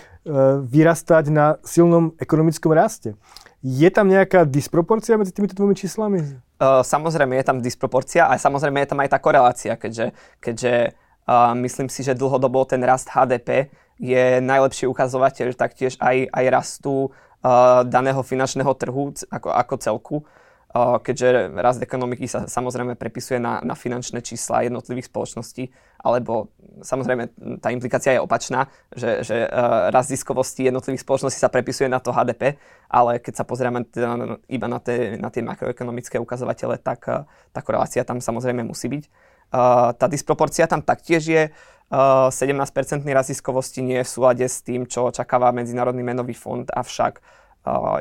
vyrastať 0.63 1.27
na 1.27 1.59
silnom 1.67 2.15
ekonomickom 2.21 2.71
raste. 2.71 3.19
Je 3.63 3.87
tam 3.87 4.11
nejaká 4.11 4.43
disproporcia 4.43 5.15
medzi 5.15 5.31
týmito 5.31 5.55
dvomi 5.55 5.71
číslami? 5.71 6.19
Uh, 6.59 6.83
samozrejme 6.83 7.39
je 7.39 7.47
tam 7.47 7.63
disproporcia 7.63 8.27
a 8.27 8.35
samozrejme 8.35 8.83
je 8.83 8.91
tam 8.91 8.99
aj 8.99 9.09
tá 9.15 9.19
korelácia, 9.23 9.79
keďže, 9.79 10.11
keďže 10.43 10.91
uh, 11.27 11.55
myslím 11.63 11.87
si, 11.87 12.03
že 12.03 12.11
dlhodobo 12.11 12.67
ten 12.67 12.83
rast 12.83 13.07
HDP 13.07 13.71
je 14.03 14.43
najlepší 14.43 14.91
ukazovateľ 14.91 15.55
taktiež 15.55 15.95
aj, 16.03 16.27
aj 16.27 16.45
rastu 16.51 17.07
uh, 17.07 17.87
daného 17.87 18.19
finančného 18.19 18.75
trhu 18.75 19.15
ako, 19.31 19.47
ako 19.47 19.73
celku, 19.79 20.15
uh, 20.19 20.99
keďže 20.99 21.55
rast 21.55 21.79
ekonomiky 21.79 22.27
sa 22.27 22.43
samozrejme 22.43 22.99
prepisuje 22.99 23.39
na, 23.39 23.63
na 23.63 23.79
finančné 23.79 24.19
čísla 24.19 24.67
jednotlivých 24.67 25.07
spoločností, 25.07 25.71
alebo 26.03 26.51
samozrejme 26.83 27.31
tá 27.63 27.71
implikácia 27.71 28.19
je 28.19 28.19
opačná, 28.19 28.67
že, 28.91 29.23
že 29.23 29.47
uh, 29.47 29.87
rast 29.87 30.11
ziskovosti 30.11 30.67
jednotlivých 30.67 31.07
spoločností 31.07 31.39
sa 31.39 31.47
prepisuje 31.47 31.87
na 31.87 32.03
to 32.03 32.11
HDP, 32.11 32.59
ale 32.91 33.23
keď 33.23 33.39
sa 33.39 33.47
pozrieme 33.47 33.87
teda 33.87 34.35
iba 34.51 34.67
na 34.67 34.83
tie, 34.83 35.15
na 35.15 35.31
tie 35.31 35.39
makroekonomické 35.47 36.19
ukazovatele, 36.19 36.75
tak 36.75 37.07
uh, 37.07 37.23
tá 37.55 37.63
korelácia 37.63 38.03
tam 38.03 38.19
samozrejme 38.19 38.67
musí 38.67 38.91
byť. 38.91 39.03
Uh, 39.53 39.95
tá 39.95 40.11
disproporcia 40.11 40.67
tam 40.67 40.83
taktiež 40.83 41.23
je, 41.23 41.43
17-percentný 42.33 43.13
rast 43.13 43.29
ziskovosti 43.29 43.85
nie 43.85 44.01
je 44.01 44.07
v 44.07 44.13
súlade 44.17 44.45
s 44.49 44.65
tým, 44.65 44.89
čo 44.89 45.13
očakáva 45.13 45.53
Medzinárodný 45.53 46.01
menový 46.01 46.33
fond, 46.33 46.65
avšak 46.65 47.21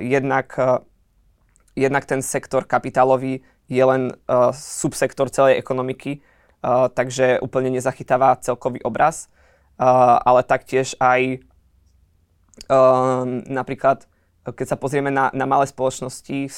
jednak, 0.01 0.57
jednak 1.77 2.05
ten 2.09 2.25
sektor 2.25 2.65
kapitálový 2.65 3.45
je 3.69 3.85
len 3.85 4.17
subsektor 4.57 5.29
celej 5.29 5.61
ekonomiky, 5.61 6.25
takže 6.97 7.45
úplne 7.45 7.69
nezachytáva 7.69 8.41
celkový 8.41 8.81
obraz, 8.81 9.29
ale 10.25 10.41
taktiež 10.41 10.97
aj 10.97 11.45
napríklad 13.45 14.09
keď 14.43 14.75
sa 14.75 14.81
pozrieme 14.81 15.15
na, 15.15 15.31
na 15.31 15.47
malé 15.47 15.71
spoločnosti, 15.71 16.51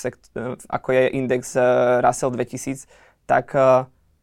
ako 0.72 0.88
je 0.88 1.04
index 1.20 1.52
Russell 2.00 2.32
2000, 2.32 2.88
tak 3.28 3.52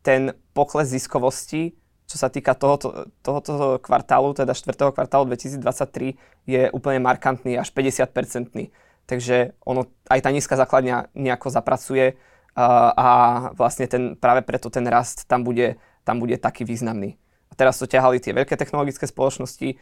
ten 0.02 0.34
pokles 0.58 0.90
ziskovosti 0.90 1.78
čo 2.12 2.20
sa 2.20 2.28
týka 2.28 2.52
tohoto, 2.60 3.08
tohoto 3.24 3.80
kvartálu, 3.80 4.36
teda 4.36 4.52
4. 4.52 4.92
kvartálu 4.92 5.32
2023, 5.32 6.20
je 6.44 6.68
úplne 6.76 7.00
markantný, 7.00 7.56
až 7.56 7.72
50-percentný. 7.72 8.76
Takže 9.08 9.56
ono, 9.64 9.88
aj 10.12 10.20
tá 10.20 10.30
nízka 10.36 10.60
základňa 10.60 11.16
nejako 11.16 11.48
zapracuje 11.56 12.20
a, 12.52 12.92
a 12.92 13.08
vlastne 13.56 13.88
ten, 13.88 14.20
práve 14.20 14.44
preto 14.44 14.68
ten 14.68 14.84
rast 14.92 15.24
tam 15.24 15.48
bude, 15.48 15.80
tam 16.04 16.20
bude 16.20 16.36
taký 16.36 16.68
významný. 16.68 17.16
A 17.48 17.56
teraz 17.56 17.80
to 17.80 17.88
ťahali 17.88 18.20
tie 18.20 18.36
veľké 18.36 18.60
technologické 18.60 19.08
spoločnosti, 19.08 19.80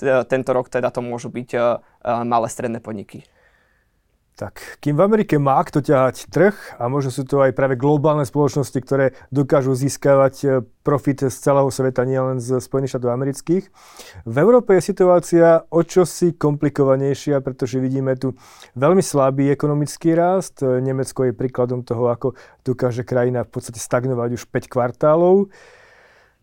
tento 0.00 0.50
rok 0.56 0.72
teda 0.72 0.88
to 0.88 1.04
môžu 1.04 1.28
byť 1.28 1.50
malé 2.24 2.46
stredné 2.48 2.80
podniky. 2.80 3.28
Tak, 4.40 4.80
kým 4.80 4.96
v 4.96 5.04
Amerike 5.04 5.36
má 5.36 5.60
kto 5.60 5.84
ťahať 5.84 6.32
trh 6.32 6.56
a 6.80 6.88
možno 6.88 7.12
sú 7.12 7.28
to 7.28 7.44
aj 7.44 7.52
práve 7.52 7.76
globálne 7.76 8.24
spoločnosti, 8.24 8.80
ktoré 8.80 9.12
dokážu 9.28 9.76
získavať 9.76 10.34
e, 10.40 10.48
profit 10.80 11.28
z 11.28 11.36
celého 11.36 11.68
sveta, 11.68 12.08
nielen 12.08 12.40
z 12.40 12.56
Spojených 12.56 12.96
štátov 12.96 13.20
amerických. 13.20 13.68
V 14.24 14.36
Európe 14.40 14.80
je 14.80 14.88
situácia 14.96 15.60
o 15.68 15.84
čosi 15.84 16.32
komplikovanejšia, 16.40 17.44
pretože 17.44 17.84
vidíme 17.84 18.16
tu 18.16 18.32
veľmi 18.80 19.04
slabý 19.04 19.52
ekonomický 19.52 20.16
rast. 20.16 20.64
E, 20.64 20.80
Nemecko 20.80 21.28
je 21.28 21.36
príkladom 21.36 21.84
toho, 21.84 22.08
ako 22.08 22.32
dokáže 22.64 23.04
krajina 23.04 23.44
v 23.44 23.52
podstate 23.52 23.76
stagnovať 23.76 24.40
už 24.40 24.48
5 24.48 24.72
kvartálov. 24.72 25.52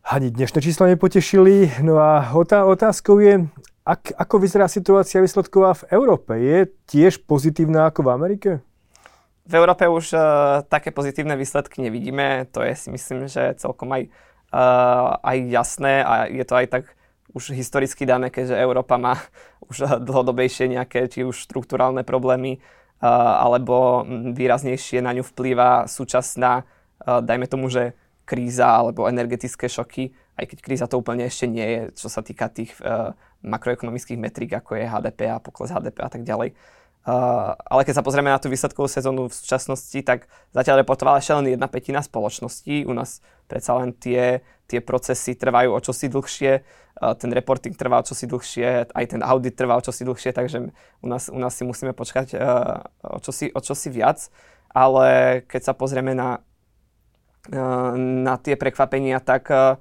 Ani 0.06 0.30
dnešné 0.30 0.62
čísla 0.62 0.94
nepotešili. 0.94 1.82
No 1.82 1.98
a 1.98 2.30
otázkou 2.38 3.18
je, 3.26 3.50
ak, 3.88 4.12
ako 4.20 4.36
vyzerá 4.44 4.68
situácia 4.68 5.24
výsledková 5.24 5.72
v 5.80 5.88
Európe? 5.96 6.36
Je 6.36 6.68
tiež 6.92 7.24
pozitívna 7.24 7.88
ako 7.88 8.04
v 8.04 8.10
Amerike? 8.12 8.50
V 9.48 9.54
Európe 9.56 9.88
už 9.88 10.12
uh, 10.12 10.20
také 10.68 10.92
pozitívne 10.92 11.40
výsledky 11.40 11.80
nevidíme. 11.80 12.52
To 12.52 12.60
je 12.68 12.76
si 12.76 12.92
myslím, 12.92 13.32
že 13.32 13.56
celkom 13.56 13.88
aj, 13.96 14.12
uh, 14.52 15.16
aj 15.24 15.38
jasné 15.48 16.04
a 16.04 16.28
je 16.28 16.44
to 16.44 16.54
aj 16.60 16.68
tak 16.68 16.84
už 17.32 17.56
historicky 17.56 18.04
dané, 18.04 18.28
keďže 18.28 18.60
Európa 18.60 19.00
má 19.00 19.16
už 19.72 20.04
dlhodobejšie 20.04 20.68
nejaké 20.68 21.08
či 21.08 21.24
už 21.24 21.48
štruktúrálne 21.48 22.04
problémy 22.04 22.60
uh, 23.00 23.08
alebo 23.40 24.04
výraznejšie 24.36 25.00
na 25.00 25.16
ňu 25.16 25.24
vplýva 25.24 25.88
súčasná, 25.88 26.68
uh, 26.68 27.24
dajme 27.24 27.48
tomu, 27.48 27.72
že 27.72 27.96
kríza 28.28 28.68
alebo 28.68 29.08
energetické 29.08 29.72
šoky, 29.72 30.12
aj 30.38 30.46
keď 30.54 30.58
kríza 30.62 30.86
to 30.86 31.02
úplne 31.02 31.26
ešte 31.26 31.50
nie 31.50 31.66
je, 31.66 31.82
čo 31.98 32.08
sa 32.14 32.22
týka 32.22 32.48
tých 32.54 32.78
uh, 32.86 33.18
makroekonomických 33.42 34.22
metrík, 34.22 34.54
ako 34.54 34.78
je 34.78 34.86
HDP 34.86 35.34
a 35.34 35.42
pokles 35.42 35.74
HDP 35.74 35.98
a 36.06 36.10
tak 36.14 36.22
ďalej. 36.22 36.54
Uh, 37.08 37.56
ale 37.72 37.88
keď 37.88 38.00
sa 38.00 38.06
pozrieme 38.06 38.28
na 38.28 38.38
tú 38.38 38.52
výsledkovú 38.52 38.86
sezónu 38.92 39.32
v 39.32 39.34
súčasnosti, 39.34 39.96
tak 40.04 40.28
zatiaľ 40.52 40.84
reportovala 40.84 41.24
ešte 41.24 41.40
len 41.40 41.56
jedna 41.56 41.72
petina 41.72 42.04
spoločností. 42.04 42.84
U 42.84 42.92
nás 42.92 43.24
predsa 43.48 43.80
len 43.80 43.96
tie, 43.96 44.44
tie 44.68 44.84
procesy 44.84 45.40
trvajú 45.40 45.72
o 45.72 45.80
čosi 45.80 46.12
dlhšie, 46.12 46.52
uh, 46.62 47.16
ten 47.16 47.32
reporting 47.32 47.74
trvá 47.80 48.04
o 48.04 48.06
čosi 48.06 48.28
dlhšie, 48.28 48.92
aj 48.92 49.06
ten 49.08 49.24
audit 49.24 49.56
trvá 49.56 49.80
o 49.80 49.86
čosi 49.86 50.04
dlhšie, 50.04 50.36
takže 50.36 50.70
u 51.02 51.08
nás, 51.08 51.32
u 51.32 51.40
nás 51.40 51.56
si 51.56 51.64
musíme 51.64 51.96
počkať 51.96 52.36
uh, 52.36 52.84
o, 53.08 53.24
čosi, 53.24 53.56
o 53.56 53.64
čosi 53.64 53.88
viac. 53.88 54.28
Ale 54.76 55.42
keď 55.48 55.72
sa 55.72 55.74
pozrieme 55.74 56.12
na, 56.12 56.44
uh, 57.56 57.96
na 57.96 58.36
tie 58.36 58.60
prekvapenia, 58.60 59.24
tak 59.24 59.48
uh, 59.48 59.80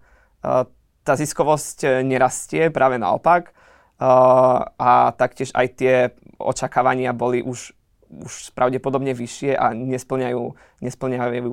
tá 1.02 1.12
ziskovosť 1.18 2.06
nerastie, 2.06 2.70
práve 2.70 3.02
naopak. 3.02 3.50
A 3.98 4.92
taktiež 5.18 5.50
aj 5.56 5.66
tie 5.74 5.94
očakávania 6.38 7.16
boli 7.16 7.40
už, 7.42 7.72
už 8.06 8.52
pravdepodobne 8.54 9.16
vyššie 9.16 9.56
a 9.56 9.72
nesplňajú, 9.72 10.42
nesplňajú 10.84 11.50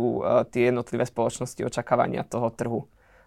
tie 0.52 0.70
jednotlivé 0.70 1.08
spoločnosti 1.08 1.64
očakávania 1.64 2.28
toho 2.28 2.52
trhu. 2.54 2.82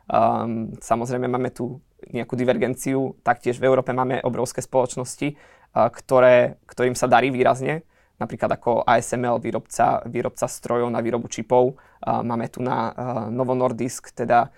Um, 0.06 0.70
samozrejme 0.78 1.26
máme 1.26 1.50
tu 1.50 1.82
nejakú 2.14 2.38
divergenciu, 2.38 3.18
taktiež 3.26 3.58
v 3.58 3.66
Európe 3.66 3.90
máme 3.90 4.22
obrovské 4.22 4.62
spoločnosti, 4.62 5.34
ktoré, 5.74 6.62
ktorým 6.70 6.94
sa 6.94 7.10
darí 7.10 7.34
výrazne, 7.34 7.82
napríklad 8.22 8.54
ako 8.54 8.86
ASML, 8.86 9.42
výrobca, 9.42 10.06
výrobca 10.06 10.46
strojov 10.46 10.88
na 10.94 11.02
výrobu 11.02 11.26
čipov. 11.26 11.74
Máme 12.06 12.46
tu 12.46 12.62
na 12.62 12.92
uh, 12.92 12.92
Novo 13.28 13.58
Nordisk, 13.58 14.14
teda 14.14 14.54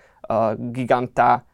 giganta 0.71 1.49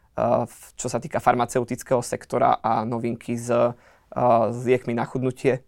čo 0.79 0.87
sa 0.87 0.97
týka 1.03 1.19
farmaceutického 1.19 1.99
sektora 1.99 2.63
a 2.63 2.87
novinky 2.87 3.35
s, 3.35 3.51
s 3.51 4.57
liekmi 4.63 4.95
na 4.95 5.03
chudnutie. 5.03 5.67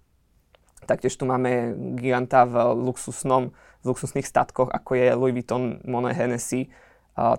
Taktiež 0.87 1.19
tu 1.19 1.27
máme 1.27 1.75
giganta 1.99 2.47
v 2.47 2.71
luxusnom, 2.79 3.51
v 3.51 3.85
luxusných 3.85 4.23
statkoch, 4.23 4.71
ako 4.71 4.95
je 4.95 5.07
Louis 5.19 5.35
Vuitton, 5.35 5.83
Monet 5.83 6.15
Hennessy. 6.15 6.71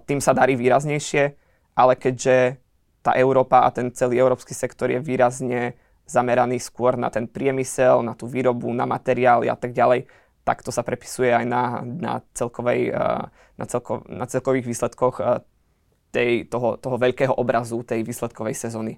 Tým 0.04 0.20
sa 0.20 0.36
darí 0.36 0.52
výraznejšie, 0.60 1.32
ale 1.80 1.96
keďže 1.96 2.60
tá 3.00 3.16
Európa 3.16 3.64
a 3.64 3.72
ten 3.72 3.88
celý 3.96 4.20
európsky 4.20 4.52
sektor 4.52 4.92
je 4.92 5.00
výrazne 5.00 5.80
zameraný 6.04 6.60
skôr 6.60 7.00
na 7.00 7.08
ten 7.08 7.24
priemysel, 7.24 8.04
na 8.04 8.12
tú 8.12 8.28
výrobu, 8.28 8.68
na 8.76 8.84
materiály 8.84 9.48
a 9.48 9.56
tak 9.56 9.72
ďalej, 9.72 10.04
tak 10.44 10.60
to 10.60 10.72
sa 10.72 10.84
prepisuje 10.84 11.32
aj 11.32 11.44
na, 11.44 11.80
na, 11.84 12.12
celkovej, 12.36 12.92
na, 13.56 13.64
celko, 13.64 14.04
na 14.08 14.24
celkových 14.28 14.68
výsledkoch 14.68 15.20
tej, 16.10 16.48
toho, 16.48 16.76
toho 16.80 16.96
veľkého 16.96 17.34
obrazu 17.36 17.84
tej 17.84 18.04
výsledkovej 18.04 18.56
sezóny. 18.56 18.96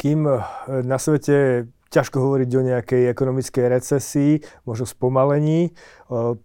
Kým 0.00 0.26
eh, 0.26 0.40
na 0.82 0.96
svete 0.96 1.68
ťažko 1.90 2.22
hovoriť 2.22 2.50
o 2.54 2.62
nejakej 2.62 3.02
ekonomickej 3.10 3.64
recesii, 3.66 4.32
možno 4.62 4.86
spomalení 4.86 5.74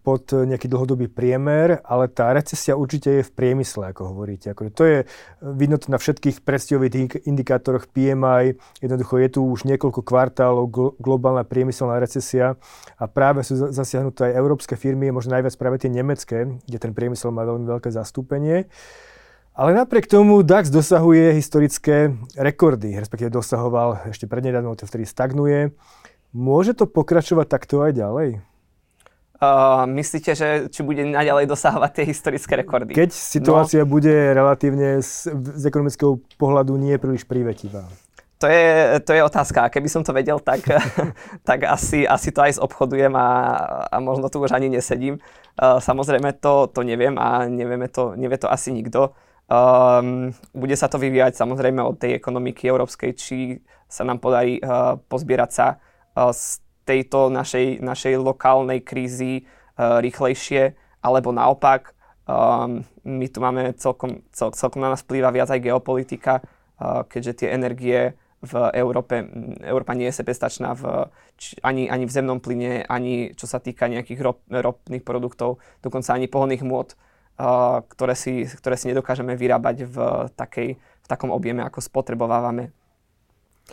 pod 0.02 0.30
nejaký 0.30 0.66
dlhodobý 0.70 1.06
priemer, 1.10 1.82
ale 1.86 2.10
tá 2.10 2.30
recesia 2.34 2.74
určite 2.74 3.18
je 3.18 3.26
v 3.26 3.34
priemysle, 3.34 3.90
ako 3.90 4.14
hovoríte. 4.14 4.54
Ako 4.54 4.70
to 4.74 4.82
je 4.86 4.98
vidno 5.42 5.78
to 5.78 5.90
na 5.90 5.98
všetkých 5.98 6.42
predstihových 6.42 7.26
indikátoroch 7.26 7.86
PMI. 7.90 8.58
Jednoducho 8.82 9.22
je 9.22 9.28
tu 9.30 9.40
už 9.46 9.66
niekoľko 9.66 10.02
kvartálov 10.02 10.66
globálna 10.98 11.46
priemyselná 11.46 11.98
recesia 11.98 12.58
a 12.98 13.04
práve 13.06 13.46
sú 13.46 13.70
zasiahnuté 13.70 14.30
aj 14.30 14.38
európske 14.38 14.74
firmy, 14.74 15.14
možno 15.14 15.34
najviac 15.34 15.54
práve 15.58 15.78
tie 15.82 15.90
nemecké, 15.90 16.58
kde 16.66 16.78
ten 16.78 16.90
priemysel 16.90 17.30
má 17.30 17.46
veľmi 17.46 17.66
veľké 17.70 17.90
zastúpenie. 17.90 18.66
Ale 19.56 19.72
napriek 19.72 20.04
tomu 20.04 20.44
DAX 20.44 20.68
dosahuje 20.68 21.32
historické 21.32 22.12
rekordy, 22.36 22.92
respektíve 23.00 23.32
dosahoval 23.32 24.04
ešte 24.12 24.28
prednedávno, 24.28 24.76
to 24.76 24.84
vtedy 24.84 25.08
stagnuje. 25.08 25.72
Môže 26.36 26.76
to 26.76 26.84
pokračovať 26.84 27.48
takto 27.48 27.80
aj 27.80 27.96
ďalej? 27.96 28.44
Uh, 29.40 29.88
myslíte, 29.88 30.36
že 30.36 30.68
či 30.68 30.84
bude 30.84 31.08
naďalej 31.08 31.48
dosahovať 31.48 31.90
tie 31.92 32.04
historické 32.04 32.52
rekordy? 32.60 32.92
Keď 32.92 33.08
situácia 33.08 33.80
no, 33.80 33.88
bude 33.88 34.12
relatívne 34.12 35.00
z, 35.00 35.32
z 35.32 35.64
ekonomického 35.64 36.20
pohľadu 36.36 36.76
nie 36.76 36.92
príliš 37.00 37.24
privetivá. 37.24 37.88
To 38.36 38.52
je, 38.52 39.00
to 39.08 39.16
je 39.16 39.24
otázka. 39.24 39.72
Keby 39.72 39.88
som 39.88 40.04
to 40.04 40.12
vedel, 40.12 40.36
tak, 40.36 40.68
tak 41.48 41.64
asi, 41.64 42.04
asi 42.04 42.28
to 42.28 42.44
aj 42.44 42.60
zobchodujem 42.60 43.16
a, 43.16 43.28
a 43.88 43.96
možno 44.04 44.28
tu 44.28 44.36
už 44.44 44.52
ani 44.52 44.68
nesedím. 44.68 45.16
Uh, 45.56 45.80
samozrejme 45.80 46.36
to, 46.36 46.68
to 46.68 46.84
neviem 46.84 47.16
a 47.16 47.48
nevieme 47.48 47.88
to, 47.88 48.12
nevie 48.20 48.36
to 48.36 48.52
asi 48.52 48.68
nikto. 48.76 49.16
Um, 49.46 50.34
bude 50.50 50.74
sa 50.74 50.90
to 50.90 50.98
vyvíjať 50.98 51.38
samozrejme 51.38 51.78
od 51.78 52.02
tej 52.02 52.18
ekonomiky 52.18 52.66
európskej, 52.66 53.14
či 53.14 53.62
sa 53.86 54.02
nám 54.02 54.18
podarí 54.18 54.58
uh, 54.58 54.98
pozbierať 55.06 55.50
sa 55.54 55.66
uh, 55.78 56.34
z 56.34 56.58
tejto 56.82 57.30
našej, 57.30 57.78
našej 57.78 58.18
lokálnej 58.18 58.82
krízy 58.82 59.46
uh, 59.46 60.02
rýchlejšie, 60.02 60.74
alebo 60.98 61.30
naopak. 61.30 61.94
Um, 62.26 62.82
my 63.06 63.26
tu 63.30 63.38
máme 63.38 63.70
celkom, 63.78 64.26
cel, 64.34 64.50
celkom 64.50 64.82
na 64.82 64.90
nás 64.90 65.06
vplýva 65.06 65.30
viac 65.30 65.46
aj 65.54 65.62
geopolitika, 65.62 66.42
uh, 66.42 67.06
keďže 67.06 67.46
tie 67.46 67.48
energie 67.54 68.18
v 68.42 68.54
Európe, 68.74 69.30
Európa 69.62 69.94
nie 69.94 70.10
je 70.10 70.18
sebestačná 70.26 70.74
v, 70.74 71.06
či, 71.38 71.54
ani, 71.62 71.86
ani 71.86 72.02
v 72.02 72.14
zemnom 72.14 72.42
plyne, 72.42 72.82
ani 72.82 73.30
čo 73.38 73.46
sa 73.46 73.62
týka 73.62 73.86
nejakých 73.86 74.20
rop, 74.20 74.42
ropných 74.50 75.06
produktov, 75.06 75.62
dokonca 75.86 76.18
ani 76.18 76.26
pohonných 76.26 76.66
môd 76.66 76.98
ktoré 77.92 78.14
si, 78.16 78.48
ktoré 78.48 78.80
si 78.80 78.88
nedokážeme 78.88 79.36
vyrábať 79.36 79.84
v, 79.84 79.96
takej, 80.32 80.68
v 80.80 81.06
takom 81.06 81.28
objeme, 81.28 81.60
ako 81.62 81.84
spotrebovávame. 81.84 82.72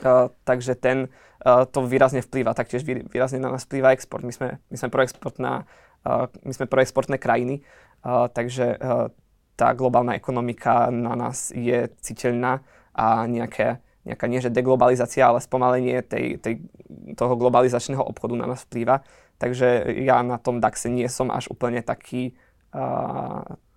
Uh, 0.04 0.34
takže 0.44 0.74
ten, 0.76 1.08
uh, 1.46 1.70
to 1.70 1.86
výrazne 1.86 2.26
vplýva, 2.26 2.58
taktiež 2.58 2.84
výrazne 2.84 3.38
na 3.38 3.54
nás 3.54 3.64
vplýva 3.64 3.94
export. 3.94 4.26
My 4.26 4.34
sme, 4.34 4.58
my 4.68 4.78
sme, 4.78 4.90
proexportná, 4.90 5.70
uh, 6.04 6.26
my 6.44 6.54
sme 6.54 6.66
proexportné 6.66 7.22
krajiny, 7.22 7.62
uh, 8.04 8.26
takže 8.28 8.82
uh, 8.82 9.14
tá 9.54 9.70
globálna 9.78 10.18
ekonomika 10.18 10.90
na 10.90 11.14
nás 11.14 11.54
je 11.54 11.94
citeľná 12.02 12.66
a 12.98 13.30
nejaké, 13.30 13.78
nejaká 14.02 14.26
nie 14.26 14.42
že 14.42 14.50
deglobalizácia, 14.50 15.30
ale 15.30 15.46
spomalenie 15.46 16.02
tej, 16.02 16.42
tej, 16.42 16.66
toho 17.14 17.38
globalizačného 17.38 18.02
obchodu 18.02 18.34
na 18.34 18.50
nás 18.50 18.66
vplýva. 18.66 19.06
Takže 19.38 19.94
ja 20.02 20.26
na 20.26 20.42
tom 20.42 20.58
DAXe 20.58 20.90
nie 20.90 21.06
som 21.06 21.30
až 21.30 21.54
úplne 21.54 21.86
taký 21.86 22.34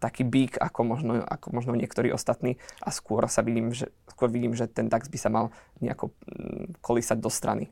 taký 0.01 0.25
bík 0.25 0.57
ako 0.57 0.81
možno, 0.85 1.13
ako 1.21 1.53
možno 1.53 1.73
niektorí 1.77 2.13
ostatní 2.13 2.57
a 2.81 2.89
skôr 2.89 3.29
sa 3.29 3.45
vidím, 3.45 3.73
že, 3.73 3.93
skôr 4.09 4.33
vidím, 4.33 4.57
že 4.57 4.69
ten 4.69 4.89
DAX 4.89 5.09
by 5.09 5.19
sa 5.21 5.29
mal 5.29 5.53
nejako 5.85 6.13
mm, 6.25 6.81
kolísať 6.81 7.19
do 7.21 7.29
strany. 7.29 7.69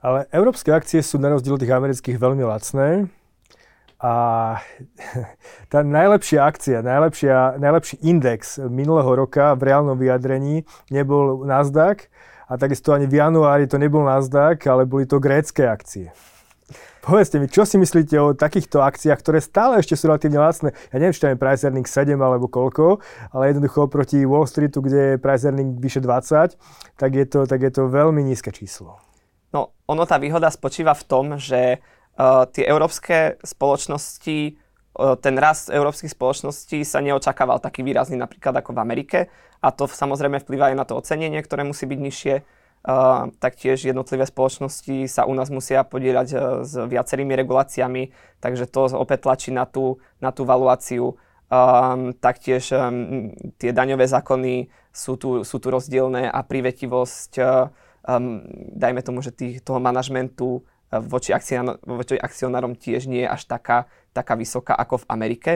Ale 0.00 0.24
európske 0.32 0.72
akcie 0.72 1.04
sú 1.04 1.20
na 1.20 1.28
rozdiel 1.28 1.60
tých 1.60 1.76
amerických 1.76 2.16
veľmi 2.16 2.40
lacné 2.40 3.12
a 4.00 4.14
tá 5.72 5.84
najlepšia 5.84 6.40
akcia, 6.40 6.80
najlepšia, 6.80 7.60
najlepší 7.60 7.96
index 8.00 8.56
minulého 8.56 9.12
roka 9.12 9.52
v 9.56 9.68
reálnom 9.68 10.00
vyjadrení 10.00 10.64
nebol 10.88 11.44
Nasdaq 11.44 12.08
a 12.48 12.56
takisto 12.56 12.96
ani 12.96 13.04
v 13.04 13.20
januári 13.20 13.68
to 13.68 13.76
nebol 13.76 14.00
Nasdaq, 14.00 14.64
ale 14.64 14.88
boli 14.88 15.04
to 15.04 15.20
grécké 15.20 15.68
akcie. 15.68 16.08
Povedzte 17.00 17.40
mi, 17.40 17.48
čo 17.48 17.64
si 17.64 17.80
myslíte 17.80 18.16
o 18.20 18.36
takýchto 18.36 18.84
akciách, 18.84 19.18
ktoré 19.24 19.38
stále 19.40 19.80
ešte 19.80 19.96
sú 19.96 20.12
relatívne 20.12 20.38
lacné? 20.40 20.76
Ja 20.92 20.96
neviem, 21.00 21.16
či 21.16 21.22
tam 21.24 21.32
je 21.32 21.40
price 21.40 21.64
earning 21.64 21.88
7 21.88 22.12
alebo 22.16 22.46
koľko, 22.46 23.00
ale 23.32 23.50
jednoducho 23.50 23.88
proti 23.88 24.22
Wall 24.28 24.44
Streetu, 24.44 24.84
kde 24.84 25.16
je 25.16 25.22
price 25.22 25.48
earning 25.48 25.80
vyše 25.80 26.04
20, 26.04 26.54
tak 27.00 27.10
je 27.16 27.24
to, 27.24 27.48
tak 27.48 27.60
je 27.64 27.72
to 27.72 27.88
veľmi 27.88 28.20
nízke 28.20 28.52
číslo. 28.52 29.00
No, 29.50 29.74
ono 29.90 30.06
tá 30.06 30.20
výhoda 30.20 30.52
spočíva 30.52 30.94
v 30.94 31.06
tom, 31.08 31.24
že 31.40 31.80
uh, 31.80 32.46
tie 32.46 32.68
európske 32.68 33.40
spoločnosti 33.42 34.38
uh, 34.94 35.16
ten 35.18 35.34
rast 35.40 35.72
európskych 35.72 36.14
spoločností 36.14 36.86
sa 36.86 37.02
neočakával 37.02 37.58
taký 37.58 37.82
výrazný 37.82 38.20
napríklad 38.20 38.60
ako 38.60 38.76
v 38.76 38.82
Amerike 38.82 39.18
a 39.60 39.68
to 39.74 39.90
samozrejme 39.90 40.40
vplyvá 40.40 40.72
aj 40.72 40.76
na 40.76 40.84
to 40.86 40.96
ocenenie, 40.96 41.40
ktoré 41.42 41.66
musí 41.66 41.84
byť 41.84 42.00
nižšie 42.00 42.34
Taktiež 43.40 43.84
jednotlivé 43.84 44.24
spoločnosti 44.24 45.04
sa 45.04 45.28
u 45.28 45.36
nás 45.36 45.52
musia 45.52 45.84
podieľať 45.84 46.28
uh, 46.32 46.40
s 46.64 46.72
viacerými 46.80 47.36
reguláciami, 47.36 48.08
takže 48.40 48.64
to 48.72 48.96
opäť 48.96 49.28
tlačí 49.28 49.52
na 49.52 49.68
tú, 49.68 50.00
na 50.16 50.32
tú 50.32 50.48
valuáciu. 50.48 51.20
Um, 51.50 52.16
taktiež 52.16 52.72
um, 52.72 53.36
tie 53.60 53.76
daňové 53.76 54.08
zákony 54.08 54.72
sú 54.96 55.20
tu, 55.20 55.44
sú 55.44 55.60
tu 55.60 55.68
rozdielne 55.68 56.24
a 56.24 56.40
privetivosť, 56.40 57.32
um, 58.08 58.48
dajme 58.72 59.04
tomu, 59.04 59.20
že 59.20 59.36
tých, 59.36 59.60
toho 59.60 59.76
manažmentu 59.76 60.64
voči, 60.88 61.36
akcion, 61.36 61.76
voči 61.84 62.16
akcionárom 62.16 62.80
tiež 62.80 63.12
nie 63.12 63.22
je 63.22 63.28
až 63.28 63.44
taká, 63.44 63.92
taká 64.16 64.40
vysoká 64.40 64.72
ako 64.72 65.04
v 65.04 65.08
Amerike. 65.12 65.52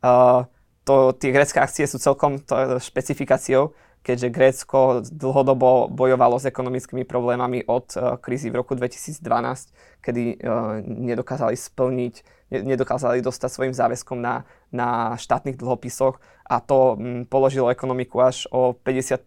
Uh, 0.00 0.48
to, 0.88 1.12
tie 1.14 1.30
grecké 1.30 1.60
akcie 1.60 1.84
sú 1.84 2.00
celkom 2.00 2.42
to, 2.42 2.80
špecifikáciou, 2.82 3.76
keďže 4.02 4.34
Grécko 4.34 4.78
dlhodobo 5.06 5.86
bojovalo 5.86 6.42
s 6.42 6.50
ekonomickými 6.50 7.06
problémami 7.06 7.62
od 7.66 7.86
uh, 7.94 8.18
krízy 8.18 8.50
v 8.50 8.58
roku 8.58 8.74
2012, 8.74 9.22
kedy 10.02 10.22
uh, 10.42 10.82
nedokázali 10.82 11.54
splniť, 11.54 12.14
nedokázali 12.50 13.22
dostať 13.22 13.48
svojim 13.48 13.74
záväzkom 13.74 14.18
na, 14.18 14.44
na 14.74 15.14
štátnych 15.14 15.56
dlhopisoch 15.56 16.18
a 16.44 16.60
to 16.60 16.98
položilo 17.30 17.70
ekonomiku 17.70 18.20
až 18.20 18.44
o 18.50 18.74
50 18.76 19.24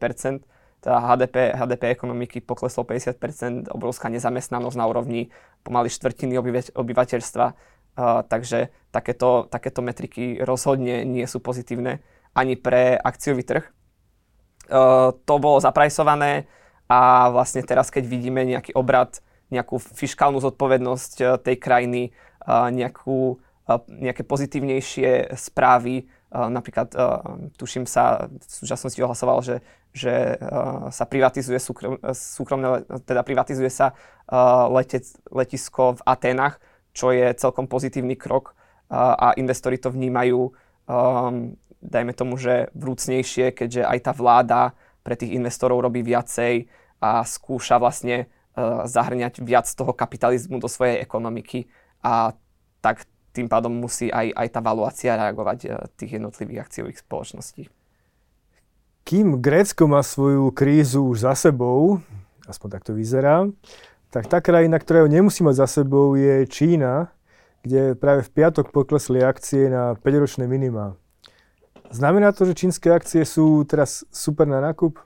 teda 0.86 1.02
HDP, 1.02 1.58
HDP 1.58 1.84
ekonomiky 1.98 2.38
pokleslo 2.46 2.86
50% 2.86 3.74
obrovská 3.74 4.06
nezamestnanosť 4.14 4.78
na 4.78 4.86
úrovni 4.86 5.34
pomaly 5.66 5.90
štvrtiny 5.90 6.38
obyvateľstva, 6.78 7.46
uh, 7.50 8.22
takže 8.30 8.70
takéto, 8.94 9.50
takéto 9.50 9.82
metriky 9.82 10.38
rozhodne 10.46 11.02
nie 11.02 11.26
sú 11.26 11.42
pozitívne 11.42 12.06
ani 12.38 12.54
pre 12.54 13.00
akciový 13.02 13.42
trh, 13.42 13.66
to 14.67 15.34
bolo 15.38 15.58
zaprajsované 15.62 16.49
a 16.86 17.30
vlastne 17.34 17.65
teraz, 17.65 17.89
keď 17.89 18.06
vidíme 18.06 18.45
nejaký 18.45 18.78
obrad, 18.78 19.21
nejakú 19.49 19.78
fiskálnu 19.82 20.41
zodpovednosť 20.41 21.13
eh, 21.21 21.28
tej 21.41 21.56
krajiny, 21.58 22.01
eh, 22.12 22.67
nejakú, 22.71 23.41
nejaké 23.89 24.21
pozitívnejšie 24.21 25.34
správy, 25.34 26.06
napríklad 26.30 26.93
tuším 27.58 27.89
sa 27.89 28.30
v 28.30 28.45
súčasnosti 28.45 28.99
ohlasoval, 29.01 29.41
že, 29.41 29.65
že 29.89 30.38
sa 30.93 31.06
privatizuje 31.10 31.58
súkrom, 31.58 31.97
súkromné, 32.13 32.86
teda 33.10 33.25
privatizuje 33.25 33.73
sa 33.73 33.97
letec, 34.69 35.17
letisko 35.34 35.97
v 35.97 36.01
Aténach, 36.06 36.62
čo 36.93 37.10
je 37.10 37.34
celkom 37.34 37.65
pozitívny 37.65 38.13
krok 38.13 38.54
a 38.93 39.34
investori 39.34 39.82
to 39.82 39.89
vnímajú 39.89 40.54
dajme 41.86 42.13
tomu, 42.17 42.36
že 42.36 42.74
vrúcnejšie, 42.74 43.54
keďže 43.54 43.86
aj 43.86 44.00
tá 44.02 44.12
vláda 44.12 44.74
pre 45.06 45.13
tých 45.13 45.38
investorov 45.38 45.86
robí 45.86 46.02
viacej 46.02 46.65
a 46.98 47.21
skúša 47.21 47.78
vlastne 47.78 48.26
uh, 48.26 48.89
zahrňať 48.89 49.45
viac 49.45 49.69
toho 49.69 49.93
kapitalizmu 49.93 50.58
do 50.58 50.65
svojej 50.65 51.00
ekonomiky 51.00 51.69
a 52.02 52.34
tak 52.82 53.06
tým 53.36 53.52
pádom 53.52 53.74
musí 53.76 54.10
aj, 54.10 54.32
aj 54.34 54.48
tá 54.50 54.60
valuácia 54.65 55.13
reagovať 55.13 55.60
uh, 55.69 55.86
tých 55.93 56.17
jednotlivých 56.17 56.65
akciových 56.65 57.02
spoločností. 57.06 57.69
Kým 59.06 59.38
Grécko 59.38 59.86
má 59.86 60.02
svoju 60.02 60.50
krízu 60.50 61.06
už 61.06 61.30
za 61.30 61.38
sebou, 61.38 62.02
aspoň 62.50 62.69
tak 62.74 62.84
to 62.89 62.98
vyzerá, 62.98 63.45
tak 64.10 64.26
tá 64.26 64.41
krajina, 64.41 64.82
ktorá 64.82 65.06
ju 65.06 65.13
nemusí 65.13 65.45
mať 65.45 65.62
za 65.62 65.67
sebou, 65.69 66.17
je 66.17 66.50
Čína, 66.50 67.13
kde 67.62 67.93
práve 67.98 68.26
v 68.26 68.34
piatok 68.34 68.74
poklesli 68.74 69.21
akcie 69.21 69.69
na 69.69 69.93
5-ročné 69.98 70.50
minima. 70.50 70.98
Znamená 71.91 72.34
to, 72.34 72.45
že 72.50 72.58
čínske 72.58 72.89
akcie 72.89 73.21
sú 73.26 73.65
teraz 73.67 74.06
super 74.10 74.50
na 74.50 74.62
nákup? 74.62 74.98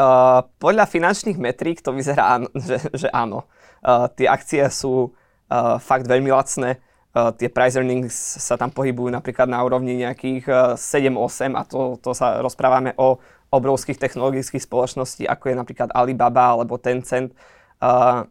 Uh, 0.00 0.46
podľa 0.62 0.86
finančných 0.86 1.36
metrík 1.36 1.82
to 1.82 1.90
vyzerá, 1.90 2.40
že, 2.68 2.78
že 2.94 3.08
áno. 3.10 3.46
Uh, 3.80 4.06
tie 4.12 4.30
akcie 4.30 4.62
sú 4.70 5.10
uh, 5.50 5.76
fakt 5.82 6.06
veľmi 6.06 6.30
lacné. 6.30 6.78
Uh, 7.10 7.34
tie 7.34 7.50
price 7.50 7.74
earnings 7.74 8.14
sa 8.14 8.54
tam 8.54 8.70
pohybujú 8.70 9.10
napríklad 9.10 9.50
na 9.50 9.58
úrovni 9.66 9.98
nejakých 9.98 10.44
uh, 10.46 10.78
7-8 10.78 11.58
a 11.58 11.62
to, 11.66 11.98
to 11.98 12.14
sa 12.14 12.38
rozprávame 12.38 12.94
o 12.94 13.18
obrovských 13.50 13.98
technologických 13.98 14.62
spoločností, 14.62 15.26
ako 15.26 15.50
je 15.50 15.56
napríklad 15.58 15.90
Alibaba 15.90 16.54
alebo 16.54 16.78
Tencent. 16.78 17.34
Uh, 17.82 18.30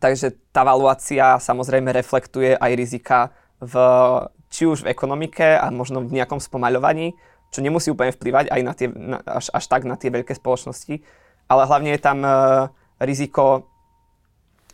takže 0.00 0.32
tá 0.56 0.64
valuácia 0.64 1.36
samozrejme 1.36 1.92
reflektuje 1.92 2.56
aj 2.56 2.72
rizika 2.72 3.18
v, 3.60 3.76
či 4.52 4.68
už 4.68 4.84
v 4.84 4.92
ekonomike 4.92 5.56
a 5.56 5.72
možno 5.72 6.04
v 6.04 6.20
nejakom 6.20 6.36
spomaľovaní, 6.36 7.16
čo 7.48 7.64
nemusí 7.64 7.88
úplne 7.88 8.12
vplyvať 8.12 8.52
aj 8.52 8.60
na 8.60 8.72
tie, 8.76 8.88
na, 8.92 9.18
až, 9.24 9.48
až 9.48 9.64
tak 9.64 9.88
na 9.88 9.96
tie 9.96 10.12
veľké 10.12 10.36
spoločnosti, 10.36 11.00
ale 11.48 11.62
hlavne 11.64 11.96
je 11.96 12.00
tam 12.00 12.18
uh, 12.20 12.68
riziko 13.00 13.64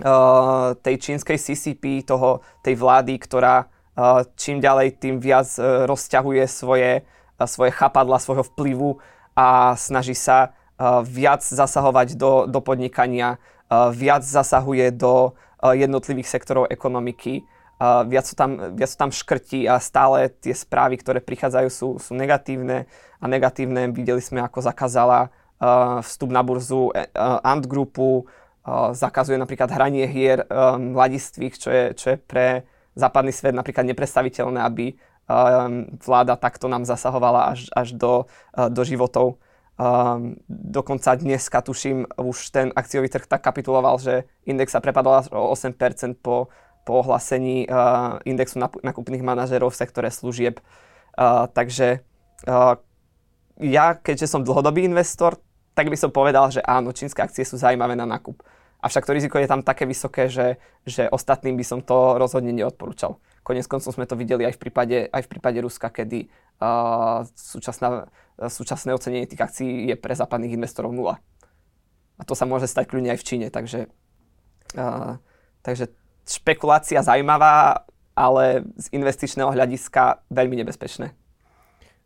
uh, 0.03 0.75
tej 0.83 0.95
čínskej 0.99 1.39
CCP, 1.39 2.03
toho, 2.03 2.43
tej 2.63 2.75
vlády, 2.75 3.19
ktorá 3.23 3.67
uh, 3.67 4.27
čím 4.35 4.59
ďalej, 4.59 4.99
tým 4.99 5.23
viac 5.23 5.47
uh, 5.59 5.87
rozťahuje 5.87 6.45
svoje, 6.51 7.03
uh, 7.03 7.47
svoje 7.47 7.71
chapadla, 7.71 8.19
svojho 8.19 8.47
vplyvu 8.55 8.99
a 9.39 9.79
snaží 9.79 10.15
sa 10.19 10.51
uh, 10.51 11.03
viac 11.07 11.43
zasahovať 11.47 12.19
do, 12.19 12.47
do 12.51 12.59
podnikania, 12.63 13.39
uh, 13.71 13.91
viac 13.95 14.23
zasahuje 14.23 14.91
do 14.95 15.35
uh, 15.35 15.75
jednotlivých 15.75 16.31
sektorov 16.31 16.71
ekonomiky 16.71 17.47
Uh, 17.79 18.03
viac, 18.11 18.27
sú 18.27 18.35
tam, 18.35 18.75
viac 18.75 18.91
sú 18.91 18.99
tam 18.99 19.15
škrti 19.15 19.71
a 19.71 19.79
stále 19.79 20.35
tie 20.43 20.51
správy, 20.51 20.99
ktoré 20.99 21.23
prichádzajú, 21.23 21.69
sú, 21.71 21.89
sú 22.03 22.13
negatívne 22.19 22.91
a 23.23 23.25
negatívne. 23.31 23.95
Videli 23.95 24.19
sme, 24.19 24.43
ako 24.43 24.67
zakázala 24.67 25.31
uh, 25.63 26.03
vstup 26.03 26.35
na 26.35 26.43
burzu 26.43 26.91
uh, 26.91 27.47
Ant 27.47 27.63
Groupu, 27.71 28.27
uh, 28.27 28.91
zakazuje 28.91 29.39
napríklad 29.39 29.71
hranie 29.71 30.11
hier 30.11 30.43
um, 30.51 30.99
mladistvých, 30.99 31.55
čo 31.55 31.69
je, 31.71 31.85
čo 31.95 32.07
je 32.15 32.17
pre 32.19 32.67
západný 32.99 33.31
svet 33.31 33.55
napríklad 33.55 33.87
nepredstaviteľné, 33.87 34.59
aby 34.59 34.99
um, 35.31 35.87
vláda 36.03 36.35
takto 36.35 36.67
nám 36.67 36.83
zasahovala 36.83 37.55
až, 37.55 37.71
až 37.79 37.95
do, 37.95 38.27
uh, 38.59 38.67
do 38.67 38.83
životov. 38.83 39.39
Um, 39.79 40.35
dokonca 40.51 41.15
dneska, 41.15 41.63
tuším, 41.63 42.11
už 42.19 42.51
ten 42.51 42.75
akciový 42.75 43.07
trh 43.07 43.31
tak 43.31 43.47
kapituloval, 43.47 44.03
že 44.03 44.27
index 44.43 44.75
sa 44.75 44.83
prepadol 44.83 45.23
o 45.31 45.55
8% 45.55 45.79
po 46.19 46.51
po 46.89 47.05
ohlásení 47.05 47.69
uh, 47.69 48.17
indexu 48.25 48.57
nakupných 48.57 49.21
manažerov 49.21 49.77
v 49.77 49.81
sektore 49.85 50.09
služieb. 50.09 50.65
Uh, 51.13 51.45
takže 51.53 52.01
uh, 52.49 52.81
ja, 53.61 53.93
keďže 53.93 54.33
som 54.33 54.41
dlhodobý 54.41 54.89
investor, 54.89 55.37
tak 55.77 55.93
by 55.93 55.97
som 56.01 56.09
povedal, 56.09 56.49
že 56.49 56.65
áno, 56.65 56.97
čínske 56.97 57.21
akcie 57.21 57.45
sú 57.45 57.61
zaujímavé 57.61 57.93
na 57.93 58.09
nákup. 58.09 58.41
Avšak 58.81 59.05
to 59.05 59.13
riziko 59.13 59.37
je 59.43 59.51
tam 59.51 59.61
také 59.67 59.85
vysoké, 59.85 60.31
že, 60.31 60.57
že 60.87 61.11
ostatným 61.11 61.59
by 61.59 61.65
som 61.67 61.83
to 61.83 62.17
rozhodne 62.17 62.55
neodporúčal. 62.55 63.19
Konec 63.43 63.67
koncov 63.67 63.91
sme 63.93 64.07
to 64.07 64.15
videli 64.15 64.47
aj 64.47 64.55
v 64.55 64.61
prípade, 64.63 64.97
aj 65.11 65.23
v 65.27 65.31
prípade 65.35 65.59
Ruska, 65.59 65.91
kedy 65.91 66.31
uh, 66.63 67.27
súčasná, 67.35 68.07
súčasné 68.39 68.95
ocenenie 68.95 69.27
tých 69.27 69.43
akcií 69.43 69.91
je 69.91 69.97
pre 69.99 70.15
západných 70.15 70.55
investorov 70.55 70.95
nula. 70.95 71.19
A 72.19 72.23
to 72.23 72.39
sa 72.39 72.47
môže 72.47 72.71
stať 72.71 72.87
kľudne 72.87 73.13
aj 73.15 73.19
v 73.19 73.27
Číne, 73.27 73.47
takže, 73.51 73.91
uh, 74.79 75.19
takže 75.67 75.91
špekulácia 76.29 77.01
zaujímavá, 77.01 77.89
ale 78.13 78.67
z 78.77 78.87
investičného 78.93 79.49
hľadiska 79.55 80.29
veľmi 80.29 80.61
nebezpečné. 80.61 81.15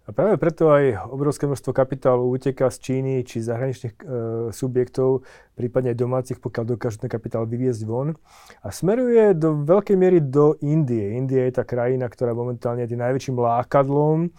A 0.02 0.10
práve 0.10 0.34
preto 0.34 0.66
aj 0.66 1.14
obrovské 1.14 1.46
množstvo 1.46 1.70
kapitálu 1.70 2.26
uteká 2.34 2.66
z 2.74 2.78
Číny 2.82 3.22
či 3.22 3.38
zahraničných 3.38 3.94
e, 4.02 4.06
subjektov, 4.50 5.22
prípadne 5.54 5.94
aj 5.94 6.02
domácich, 6.02 6.38
pokiaľ 6.42 6.74
dokážu 6.74 7.06
ten 7.06 7.06
kapitál 7.06 7.46
vyviezť 7.46 7.86
von. 7.86 8.18
A 8.66 8.74
smeruje 8.74 9.30
do 9.38 9.62
veľkej 9.62 9.94
miery 9.94 10.18
do 10.18 10.58
Indie. 10.58 11.14
India 11.14 11.46
je 11.46 11.54
tá 11.54 11.62
krajina, 11.62 12.10
ktorá 12.10 12.34
momentálne 12.34 12.82
je 12.82 12.98
tým 12.98 13.02
najväčším 13.02 13.36
lákadlom 13.38 14.34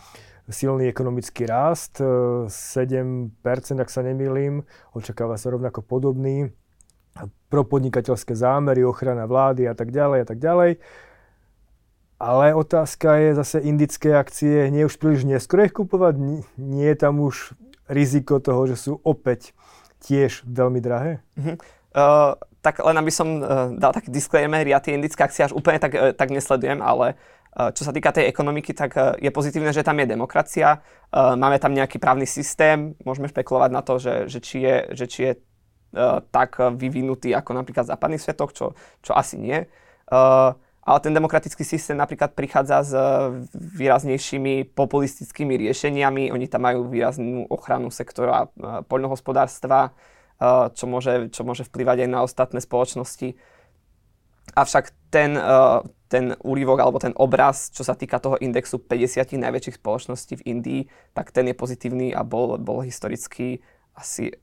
silný 0.52 0.91
ekonomický 0.91 1.48
rast, 1.48 2.04
7%, 2.04 2.52
e, 3.39 3.80
ak 3.80 3.88
sa 3.88 4.04
nemýlim, 4.04 4.67
očakáva 4.91 5.39
sa 5.39 5.56
rovnako 5.56 5.80
podobný 5.88 6.52
propodnikateľské 7.54 8.34
zámery, 8.34 8.82
ochrana 8.82 9.30
vlády 9.30 9.69
a 9.69 9.78
tak 9.78 9.93
ďalej 9.93 10.19
a 10.23 10.28
tak 10.28 10.39
ďalej. 10.41 10.71
Ale 12.17 12.56
otázka 12.56 13.19
je 13.19 13.30
zase 13.36 13.58
indické 13.62 14.15
akcie, 14.15 14.71
nie 14.71 14.88
už 14.88 14.95
príliš 14.97 15.28
neskoro 15.28 15.67
ich 15.67 15.76
kupovať, 15.76 16.15
nie 16.56 16.88
je 16.88 16.97
tam 16.97 17.19
už 17.19 17.54
riziko 17.91 18.39
toho, 18.39 18.63
že 18.65 18.80
sú 18.80 18.91
opäť 19.04 19.52
tiež 20.02 20.47
veľmi 20.47 20.80
drahé? 20.80 21.19
Uh-huh. 21.36 21.56
Uh, 21.93 22.34
tak 22.63 22.80
len 22.80 22.95
aby 22.95 23.12
som 23.12 23.43
uh, 23.43 23.69
dal 23.76 23.91
taký 23.91 24.10
disclaimer, 24.10 24.63
ja 24.63 24.80
tie 24.80 24.95
indické 24.95 25.19
akcie 25.19 25.45
až 25.45 25.54
úplne 25.54 25.78
tak, 25.84 25.93
uh, 25.93 26.15
tak 26.15 26.32
nesledujem, 26.32 26.80
ale 26.80 27.19
uh, 27.60 27.76
čo 27.76 27.84
sa 27.84 27.91
týka 27.91 28.15
tej 28.15 28.32
ekonomiky, 28.32 28.71
tak 28.71 28.95
uh, 28.95 29.19
je 29.19 29.30
pozitívne, 29.30 29.76
že 29.76 29.84
tam 29.84 29.99
je 29.99 30.08
demokracia, 30.08 30.80
uh, 30.80 31.36
máme 31.36 31.60
tam 31.60 31.76
nejaký 31.76 31.99
právny 31.99 32.26
systém, 32.26 32.95
môžeme 33.04 33.28
špekulovať 33.28 33.69
na 33.69 33.82
to, 33.84 33.99
že, 33.99 34.32
že, 34.32 34.39
či, 34.39 34.58
je, 34.63 34.76
že 34.95 35.06
či 35.12 35.19
je 35.28 35.34
tak 36.34 36.58
vyvinutý 36.58 37.38
ako 37.38 37.54
napríklad 37.54 37.86
v 37.86 37.94
západných 37.94 38.24
svetoch, 38.26 38.52
čo, 38.52 38.66
čo 39.06 39.14
asi 39.14 39.38
nie. 39.38 39.70
Eh, 40.14 40.50
ale 40.84 41.00
ten 41.00 41.16
demokratický 41.16 41.64
systém 41.64 41.96
napríklad 41.96 42.36
prichádza 42.36 42.78
s 42.84 42.92
eh, 42.92 43.06
výraznejšími 43.56 44.76
populistickými 44.76 45.56
riešeniami. 45.56 46.34
Oni 46.34 46.46
tam 46.52 46.68
majú 46.68 46.92
výraznú 46.92 47.48
ochranu 47.48 47.88
sektora 47.88 48.50
poľnohospodárstva, 48.90 49.96
čo 50.76 50.86
môže, 50.90 51.32
čo 51.32 51.48
môže 51.48 51.64
vplyvať 51.64 52.04
aj 52.04 52.10
na 52.10 52.20
ostatné 52.20 52.60
spoločnosti. 52.60 53.38
Avšak 54.60 54.92
ten, 55.08 55.40
ten 56.12 56.36
úrivok 56.44 56.84
alebo 56.84 57.00
ten 57.00 57.16
obraz, 57.16 57.72
čo 57.72 57.88
sa 57.88 57.96
týka 57.96 58.20
toho 58.20 58.36
indexu 58.44 58.76
50 58.76 59.40
najväčších 59.40 59.80
spoločností 59.80 60.44
v 60.44 60.46
Indii, 60.52 60.82
tak 61.16 61.32
ten 61.32 61.48
je 61.48 61.56
pozitívny 61.56 62.12
a 62.12 62.28
bol, 62.28 62.60
bol 62.60 62.84
historicky 62.84 63.64
asi 63.96 64.36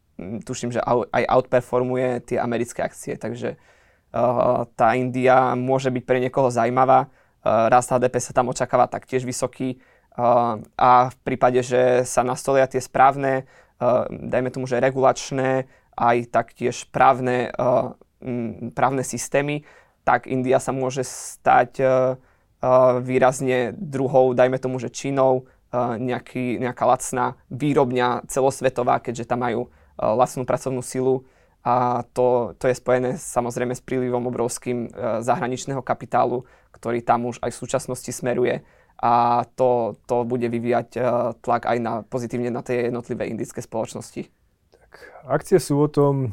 tuším, 0.44 0.74
že 0.74 0.80
aj 0.84 1.24
outperformuje 1.28 2.24
tie 2.24 2.38
americké 2.40 2.84
akcie, 2.84 3.16
takže 3.16 3.56
uh, 3.56 4.66
tá 4.76 4.94
India 4.96 5.54
môže 5.56 5.88
byť 5.88 6.04
pre 6.04 6.18
niekoho 6.20 6.52
zaujímavá. 6.52 7.08
Uh, 7.40 7.72
rast 7.72 7.88
HDP 7.88 8.20
sa 8.20 8.36
tam 8.36 8.52
očakáva 8.52 8.90
taktiež 8.90 9.24
vysoký 9.24 9.80
uh, 10.16 10.60
a 10.76 11.08
v 11.08 11.16
prípade, 11.24 11.60
že 11.64 12.04
sa 12.04 12.20
nastolia 12.20 12.68
tie 12.68 12.82
správne, 12.82 13.48
uh, 13.80 14.06
dajme 14.10 14.52
tomu, 14.52 14.68
že 14.68 14.82
regulačné, 14.82 15.66
aj 15.96 16.16
taktiež 16.32 16.88
právne, 16.92 17.52
uh, 17.56 17.96
právne 18.76 19.04
systémy, 19.04 19.64
tak 20.04 20.28
India 20.28 20.60
sa 20.60 20.72
môže 20.72 21.04
stať 21.04 21.70
uh, 21.80 21.88
uh, 22.60 23.00
výrazne 23.00 23.72
druhou, 23.76 24.36
dajme 24.36 24.60
tomu, 24.60 24.76
že 24.76 24.92
Čínou, 24.92 25.44
uh, 25.44 25.96
nejaký, 25.96 26.60
nejaká 26.60 26.84
lacná 26.84 27.40
výrobňa 27.48 28.28
celosvetová, 28.28 29.00
keďže 29.00 29.28
tam 29.28 29.44
majú 29.44 29.62
Eh, 29.68 29.79
lacnú 30.00 30.48
pracovnú 30.48 30.80
silu 30.80 31.28
a 31.60 32.08
to, 32.16 32.56
to 32.56 32.72
je 32.72 32.80
spojené 32.80 33.20
samozrejme 33.20 33.76
s 33.76 33.84
prílivom 33.84 34.24
obrovským 34.32 34.88
eh, 34.88 35.20
zahraničného 35.20 35.84
kapitálu, 35.84 36.48
ktorý 36.72 37.04
tam 37.04 37.28
už 37.28 37.36
aj 37.44 37.52
v 37.52 37.60
súčasnosti 37.60 38.10
smeruje 38.10 38.64
a 39.00 39.44
to, 39.56 39.96
to 40.08 40.24
bude 40.24 40.44
vyvíjať 40.48 40.88
eh, 40.96 41.04
tlak 41.44 41.68
aj 41.68 41.78
na, 41.80 41.92
pozitívne 42.00 42.48
na 42.48 42.64
tie 42.64 42.88
jednotlivé 42.88 43.28
indické 43.28 43.60
spoločnosti. 43.60 44.32
Tak, 44.72 44.90
akcie 45.28 45.60
sú 45.60 45.76
o 45.84 45.88
tom, 45.88 46.32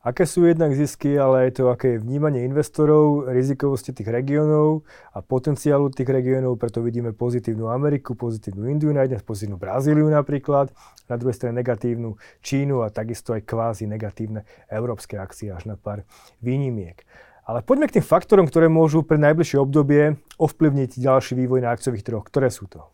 aké 0.00 0.24
sú 0.24 0.48
jednak 0.48 0.72
zisky, 0.72 1.20
ale 1.20 1.48
aj 1.48 1.60
to, 1.60 1.68
aké 1.68 1.96
je 1.96 2.02
vnímanie 2.02 2.44
investorov, 2.48 3.28
rizikovosti 3.28 3.92
tých 3.92 4.08
regiónov 4.08 4.88
a 5.12 5.20
potenciálu 5.20 5.92
tých 5.92 6.08
regiónov, 6.08 6.56
preto 6.56 6.80
vidíme 6.80 7.12
pozitívnu 7.12 7.68
Ameriku, 7.68 8.16
pozitívnu 8.16 8.68
Indiu 8.72 8.88
na 8.96 9.04
jednej, 9.04 9.20
pozitívnu 9.20 9.60
Brazíliu 9.60 10.08
napríklad, 10.08 10.72
na 11.12 11.14
druhej 11.20 11.36
strane 11.36 11.60
negatívnu 11.60 12.16
Čínu 12.40 12.80
a 12.80 12.88
takisto 12.88 13.36
aj 13.36 13.44
kvázi 13.44 13.84
negatívne 13.84 14.48
európske 14.72 15.20
akcie 15.20 15.52
až 15.52 15.68
na 15.68 15.76
pár 15.76 16.08
výnimiek. 16.40 17.04
Ale 17.44 17.66
poďme 17.66 17.90
k 17.90 17.98
tým 17.98 18.06
faktorom, 18.06 18.46
ktoré 18.46 18.70
môžu 18.70 19.02
pre 19.02 19.18
najbližšie 19.18 19.58
obdobie 19.58 20.16
ovplyvniť 20.38 21.02
ďalší 21.02 21.34
vývoj 21.34 21.66
na 21.66 21.74
akciových 21.74 22.06
trhoch. 22.06 22.22
Ktoré 22.22 22.46
sú 22.46 22.70
to? 22.70 22.86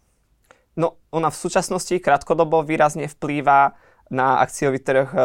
No, 0.76 0.96
ona 1.12 1.28
v 1.28 1.40
súčasnosti 1.40 1.92
krátkodobo 2.00 2.64
výrazne 2.64 3.08
vplýva 3.08 3.76
na 4.10 4.38
akciový 4.38 4.78
trh, 4.78 5.08
eh, 5.10 5.18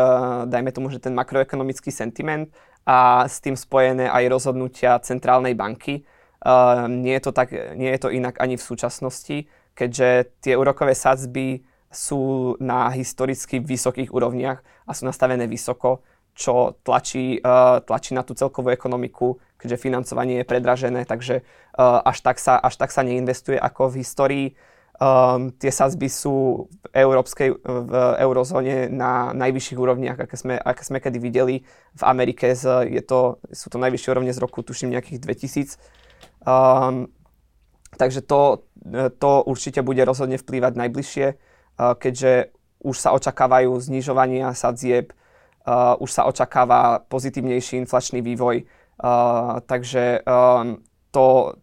dajme 0.45 0.71
tomu, 0.71 0.89
že 0.89 0.99
ten 0.99 1.13
makroekonomický 1.13 1.91
sentiment 1.93 2.49
a 2.85 3.29
s 3.29 3.37
tým 3.37 3.53
spojené 3.53 4.09
aj 4.09 4.29
rozhodnutia 4.29 4.97
centrálnej 4.99 5.53
banky. 5.53 6.01
Eh, 6.01 6.87
nie 6.89 7.13
je 7.13 7.21
to, 7.21 7.31
tak, 7.31 7.53
nie 7.77 7.89
je 7.93 7.99
to 8.01 8.09
inak 8.09 8.41
ani 8.41 8.57
v 8.57 8.63
súčasnosti, 8.65 9.37
keďže 9.77 10.09
tie 10.41 10.53
úrokové 10.57 10.97
sadzby 10.97 11.61
sú 11.91 12.55
na 12.63 12.87
historicky 12.89 13.59
vysokých 13.59 14.15
úrovniach 14.15 14.63
a 14.87 14.91
sú 14.95 15.05
nastavené 15.05 15.45
vysoko, 15.45 16.01
čo 16.31 16.79
tlačí, 16.87 17.43
uh, 17.43 17.83
tlačí 17.83 18.15
na 18.15 18.23
tú 18.23 18.31
celkovú 18.31 18.71
ekonomiku, 18.71 19.35
keďže 19.59 19.83
financovanie 19.83 20.39
je 20.41 20.47
predražené, 20.47 21.03
takže 21.03 21.43
až, 21.77 22.17
tak 22.23 22.39
sa, 22.39 22.55
až 22.55 22.79
tak 22.79 22.95
sa 22.95 23.03
neinvestuje 23.03 23.59
ako 23.59 23.91
v 23.91 23.99
histórii. 23.99 24.47
Um, 25.01 25.49
tie 25.57 25.73
sazby 25.73 26.05
sú 26.13 26.69
v 26.69 26.85
európskej, 26.93 27.57
v 27.57 27.93
eurozóne 28.21 28.85
na 28.85 29.33
najvyšších 29.33 29.79
úrovniach, 29.81 30.21
aké 30.21 30.37
sme, 30.37 30.61
aké 30.61 30.85
sme 30.85 31.01
kedy 31.01 31.17
videli. 31.17 31.65
V 31.97 32.03
Amerike 32.05 32.53
z, 32.53 32.85
je 32.85 33.01
to, 33.01 33.41
sú 33.49 33.73
to 33.73 33.81
najvyššie 33.81 34.09
úrovne 34.13 34.29
z 34.29 34.37
roku, 34.37 34.61
tuším, 34.61 34.93
nejakých 34.93 35.25
2000. 35.25 35.81
Um, 36.45 37.09
takže 37.97 38.21
to, 38.21 38.69
to 39.17 39.31
určite 39.49 39.81
bude 39.81 40.05
rozhodne 40.05 40.37
vplývať 40.37 40.77
najbližšie, 40.77 41.27
uh, 41.33 41.97
keďže 41.97 42.53
už 42.85 42.93
sa 42.93 43.17
očakávajú 43.17 43.73
znižovania 43.81 44.53
sadzieb 44.53 45.17
uh, 45.65 45.97
už 45.99 46.09
sa 46.11 46.25
očakáva 46.25 47.03
pozitívnejší 47.05 47.77
inflačný 47.85 48.21
vývoj, 48.21 48.65
uh, 48.65 49.61
takže 49.65 50.25
um, 50.25 50.81
to, 51.11 51.57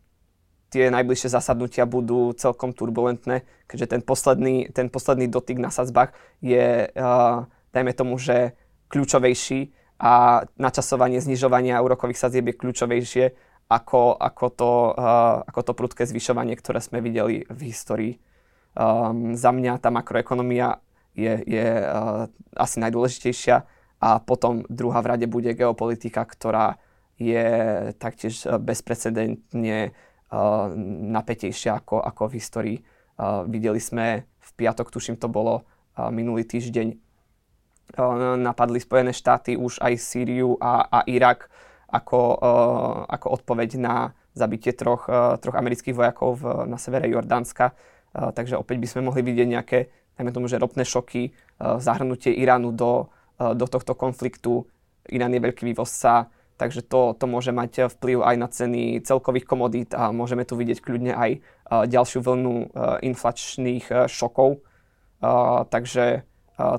tie 0.68 0.92
najbližšie 0.92 1.32
zasadnutia 1.32 1.88
budú 1.88 2.36
celkom 2.36 2.76
turbulentné, 2.76 3.44
keďže 3.64 3.86
ten 3.96 4.02
posledný, 4.04 4.68
ten 4.72 4.92
posledný 4.92 5.28
dotyk 5.28 5.56
na 5.56 5.72
sadzbách 5.72 6.12
je, 6.44 6.88
uh, 6.92 7.48
dajme 7.72 7.92
tomu, 7.96 8.20
že 8.20 8.52
kľúčovejší 8.92 9.72
a 9.98 10.44
načasovanie 10.60 11.18
znižovania 11.18 11.82
úrokových 11.82 12.20
sadzieb 12.20 12.52
je 12.52 12.58
kľúčovejšie 12.60 13.24
ako, 13.68 14.16
ako, 14.16 14.46
to, 14.52 14.72
uh, 14.96 15.44
ako 15.44 15.60
to 15.60 15.72
prudké 15.76 16.02
zvyšovanie, 16.08 16.56
ktoré 16.56 16.80
sme 16.80 17.04
videli 17.04 17.44
v 17.48 17.60
histórii. 17.68 18.14
Um, 18.78 19.34
za 19.34 19.52
mňa 19.52 19.80
tá 19.80 19.88
makroekonomia 19.88 20.80
je, 21.16 21.34
je 21.44 21.66
uh, 21.82 22.28
asi 22.54 22.76
najdôležitejšia 22.78 23.56
a 23.98 24.08
potom 24.22 24.62
druhá 24.70 25.02
v 25.02 25.10
rade 25.16 25.26
bude 25.26 25.50
geopolitika, 25.52 26.22
ktorá 26.22 26.78
je 27.18 27.50
taktiež 27.98 28.46
bezprecedentne 28.62 29.90
napätejšia 31.12 31.80
ako, 31.80 32.04
ako 32.04 32.22
v 32.28 32.36
histórii. 32.36 32.78
Uh, 33.18 33.44
videli 33.48 33.80
sme 33.80 34.24
v 34.24 34.50
piatok, 34.54 34.92
tuším 34.92 35.16
to 35.16 35.26
bolo 35.26 35.64
uh, 35.64 36.12
minulý 36.12 36.44
týždeň, 36.46 37.08
napadli 38.44 38.84
Spojené 38.84 39.16
štáty 39.16 39.56
už 39.56 39.80
aj 39.80 39.96
Sýriu 39.96 40.60
a, 40.60 40.84
a 40.92 40.98
Irak 41.08 41.48
ako, 41.88 42.36
ako 43.08 43.26
odpoveď 43.40 43.80
na 43.80 44.12
zabitie 44.36 44.76
troch, 44.76 45.08
troch 45.40 45.56
amerických 45.56 45.96
vojakov 45.96 46.36
v, 46.36 46.68
na 46.68 46.76
severe 46.76 47.08
Jordánska. 47.08 47.72
Takže 48.12 48.60
opäť 48.60 48.76
by 48.76 48.86
sme 48.92 49.08
mohli 49.08 49.24
vidieť 49.24 49.48
nejaké, 49.48 49.78
dajme 50.20 50.36
tomu, 50.36 50.52
že 50.52 50.60
ropné 50.60 50.84
šoky, 50.84 51.32
zahrnutie 51.80 52.36
Iránu 52.36 52.76
do, 52.76 53.08
do 53.40 53.64
tohto 53.64 53.96
konfliktu. 53.96 54.68
Irán 55.08 55.32
je 55.32 55.40
veľký 55.40 55.64
vývozca, 55.72 56.28
takže 56.58 56.82
to, 56.84 57.14
to 57.14 57.24
môže 57.30 57.54
mať 57.54 57.88
vplyv 57.94 58.26
aj 58.26 58.36
na 58.36 58.48
ceny 58.50 59.00
celkových 59.06 59.46
komodít 59.46 59.94
a 59.94 60.10
môžeme 60.10 60.42
tu 60.42 60.58
vidieť 60.58 60.82
kľudne 60.82 61.14
aj 61.14 61.30
uh, 61.38 61.86
ďalšiu 61.86 62.20
vlnu 62.20 62.54
uh, 62.68 62.98
inflačných 63.00 64.10
šokov. 64.10 64.60
Takže 65.74 66.22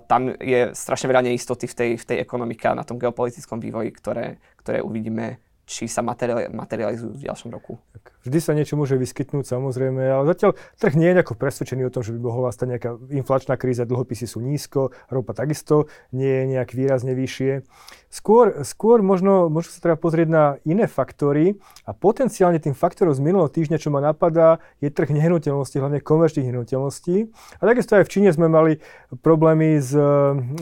tam 0.08 0.32
je 0.40 0.72
strašne 0.72 1.12
veľa 1.12 1.28
neistoty 1.28 1.68
v 1.68 1.76
tej, 1.76 1.92
v 2.00 2.08
tej 2.08 2.18
ekonomike 2.24 2.64
a 2.72 2.76
na 2.76 2.88
tom 2.88 2.96
geopolitickom 2.96 3.60
vývoji, 3.60 3.92
ktoré, 3.92 4.40
ktoré 4.64 4.80
uvidíme 4.80 5.44
či 5.70 5.86
sa 5.86 6.02
materializujú 6.02 7.14
v 7.14 7.26
ďalšom 7.30 7.54
roku. 7.54 7.78
Vždy 8.26 8.40
sa 8.42 8.58
niečo 8.58 8.74
môže 8.74 8.98
vyskytnúť, 8.98 9.46
samozrejme, 9.46 10.02
ale 10.02 10.26
zatiaľ 10.34 10.58
trh 10.82 10.98
nie 10.98 11.14
je 11.14 11.22
nejako 11.22 11.38
presvedčený 11.38 11.86
o 11.86 11.94
tom, 11.94 12.02
že 12.02 12.18
by 12.18 12.20
mohla 12.26 12.50
stať 12.50 12.68
nejaká 12.74 12.90
inflačná 13.14 13.54
kríza, 13.54 13.86
dlhopisy 13.86 14.26
sú 14.26 14.42
nízko, 14.42 14.92
ropa 15.14 15.38
takisto 15.38 15.86
nie 16.10 16.28
je 16.28 16.44
nejak 16.58 16.74
výrazne 16.74 17.14
vyššie. 17.14 17.64
Skôr, 18.10 18.66
skôr 18.66 19.06
možno, 19.06 19.54
možno 19.54 19.70
sa 19.70 19.86
treba 19.86 20.02
pozrieť 20.02 20.28
na 20.28 20.44
iné 20.66 20.90
faktory 20.90 21.62
a 21.86 21.94
potenciálne 21.94 22.58
tým 22.58 22.74
faktorom 22.74 23.14
z 23.14 23.22
minulého 23.22 23.54
týždňa, 23.54 23.78
čo 23.78 23.94
ma 23.94 24.02
napadá, 24.02 24.58
je 24.82 24.90
trh 24.90 25.14
nehnuteľností, 25.14 25.78
hlavne 25.78 26.02
komerčných 26.02 26.50
nehnuteľností. 26.50 27.30
A 27.62 27.64
takisto 27.70 27.94
aj 27.94 28.10
v 28.10 28.14
Číne 28.18 28.34
sme 28.34 28.50
mali 28.50 28.82
problémy 29.22 29.78
z, 29.78 29.94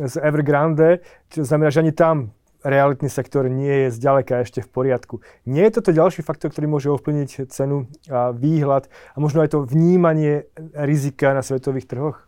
z 0.03 0.13
Evergrande, 0.19 0.99
čo 1.31 1.47
znamená, 1.47 1.71
že 1.71 1.79
ani 1.79 1.95
tam 1.95 2.35
realitný 2.67 3.07
sektor 3.07 3.47
nie 3.47 3.87
je 3.87 3.95
zďaleka 3.95 4.43
ešte 4.43 4.59
v 4.59 4.69
poriadku. 4.69 5.23
Nie 5.47 5.71
je 5.71 5.79
toto 5.79 5.95
ďalší 5.95 6.19
faktor, 6.21 6.51
ktorý 6.51 6.67
môže 6.67 6.91
ovplyvniť 6.91 7.47
cenu 7.47 7.87
a 8.11 8.35
výhľad 8.35 8.91
a 9.15 9.17
možno 9.23 9.41
aj 9.41 9.55
to 9.55 9.63
vnímanie 9.63 10.51
rizika 10.75 11.31
na 11.31 11.39
svetových 11.39 11.87
trhoch? 11.87 12.27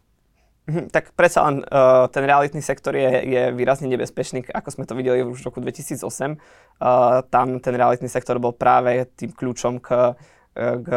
Mhm, 0.69 0.93
tak 0.93 1.17
predsa 1.17 1.49
len 1.49 1.65
uh, 1.65 2.05
ten 2.13 2.23
realitný 2.29 2.61
sektor 2.61 2.93
je, 2.93 3.09
je 3.25 3.41
výrazne 3.57 3.89
nebezpečný, 3.89 4.45
ako 4.53 4.69
sme 4.69 4.85
to 4.85 4.93
videli 4.93 5.25
už 5.25 5.41
v 5.41 5.47
roku 5.49 5.59
2008. 5.65 5.97
Uh, 5.97 7.25
tam 7.27 7.57
ten 7.57 7.73
realitný 7.73 8.05
sektor 8.05 8.37
bol 8.37 8.53
práve 8.53 9.09
tým 9.17 9.33
kľúčom 9.33 9.81
k, 9.81 10.13
k 10.55 10.87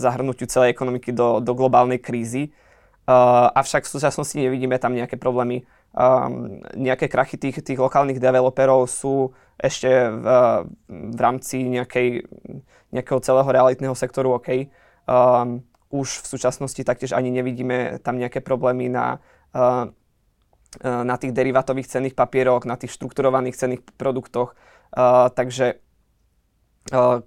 zahrnutiu 0.00 0.48
celej 0.48 0.72
ekonomiky 0.72 1.12
do, 1.12 1.44
do 1.44 1.52
globálnej 1.52 2.00
krízy. 2.00 2.56
Uh, 3.04 3.52
avšak 3.52 3.84
v 3.84 3.92
súčasnosti 3.98 4.38
nevidíme 4.38 4.80
tam 4.80 4.96
nejaké 4.96 5.20
problémy 5.20 5.68
um, 5.92 6.60
nejaké 6.76 7.08
krachy 7.08 7.36
tých, 7.36 7.64
tých 7.64 7.78
lokálnych 7.78 8.20
developerov 8.20 8.88
sú 8.88 9.32
ešte 9.60 9.88
v, 9.88 10.26
v 10.88 11.18
rámci 11.20 11.68
nejakej, 11.68 12.26
nejakého 12.90 13.20
celého 13.22 13.48
realitného 13.48 13.94
sektoru 13.94 14.36
OK. 14.36 14.68
Um, 15.06 15.62
už 15.92 16.24
v 16.24 16.26
súčasnosti 16.26 16.80
taktiež 16.82 17.12
ani 17.12 17.28
nevidíme 17.28 18.00
tam 18.00 18.16
nejaké 18.16 18.40
problémy 18.40 18.88
na, 18.88 19.20
uh, 19.52 19.86
na 20.82 21.16
tých 21.20 21.36
derivatových 21.36 21.88
cenných 21.88 22.16
papieroch, 22.16 22.64
na 22.64 22.80
tých 22.80 22.96
štrukturovaných 22.96 23.56
cenných 23.56 23.82
produktoch. 24.00 24.56
Uh, 24.92 25.28
takže 25.32 25.80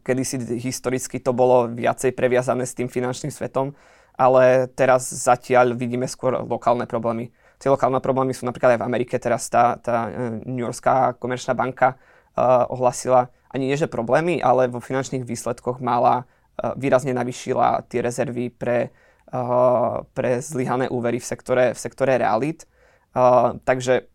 kedysi 0.03 0.59
historicky 0.59 1.20
to 1.24 1.32
bolo 1.32 1.72
viacej 1.72 2.11
previazané 2.11 2.68
s 2.68 2.76
tým 2.76 2.91
finančným 2.91 3.32
svetom, 3.32 3.72
ale 4.16 4.68
teraz 4.76 5.07
zatiaľ 5.07 5.76
vidíme 5.76 6.07
skôr 6.11 6.43
lokálne 6.43 6.84
problémy. 6.88 7.32
Tie 7.66 7.74
lokálne 7.74 7.97
problémy 7.97 8.30
sú 8.30 8.45
napríklad 8.45 8.78
aj 8.78 8.80
v 8.86 8.88
Amerike. 8.93 9.18
Teraz 9.18 9.49
tá, 9.49 9.82
tá 9.82 10.05
e, 10.05 10.38
New 10.45 10.61
Yorkská 10.61 11.18
komerčná 11.18 11.57
banka 11.57 11.97
uh, 12.38 12.70
ohlasila 12.70 13.34
ani 13.49 13.66
nie, 13.66 13.74
že 13.74 13.89
problémy, 13.89 14.38
ale 14.38 14.70
vo 14.70 14.78
finančných 14.78 15.26
výsledkoch 15.26 15.82
mala, 15.82 16.30
uh, 16.61 16.78
výrazne 16.78 17.18
navyšila 17.18 17.89
tie 17.89 18.05
rezervy 18.05 18.53
pre, 18.53 18.93
uh, 19.34 20.05
pre 20.13 20.45
zlyhané 20.45 20.93
úvery 20.93 21.18
v 21.18 21.26
sektore, 21.26 21.66
v 21.74 21.80
sektore 21.82 22.22
realit. 22.22 22.70
Uh, 23.18 23.57
takže 23.66 24.05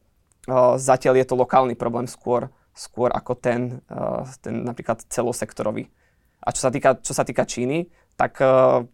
uh, 0.46 0.78
zatiaľ 0.78 1.18
je 1.18 1.26
to 1.26 1.34
lokálny 1.34 1.74
problém 1.74 2.06
skôr, 2.06 2.54
skôr 2.70 3.10
ako 3.10 3.34
ten, 3.34 3.82
uh, 3.90 4.30
ten 4.46 4.62
napríklad 4.62 5.02
celosektorový. 5.10 5.90
A 6.38 6.54
čo 6.54 6.62
sa 6.62 6.70
týka, 6.70 7.02
čo 7.02 7.18
sa 7.18 7.26
týka 7.26 7.42
Číny, 7.42 7.90
tak 8.14 8.38
uh, 8.38 8.86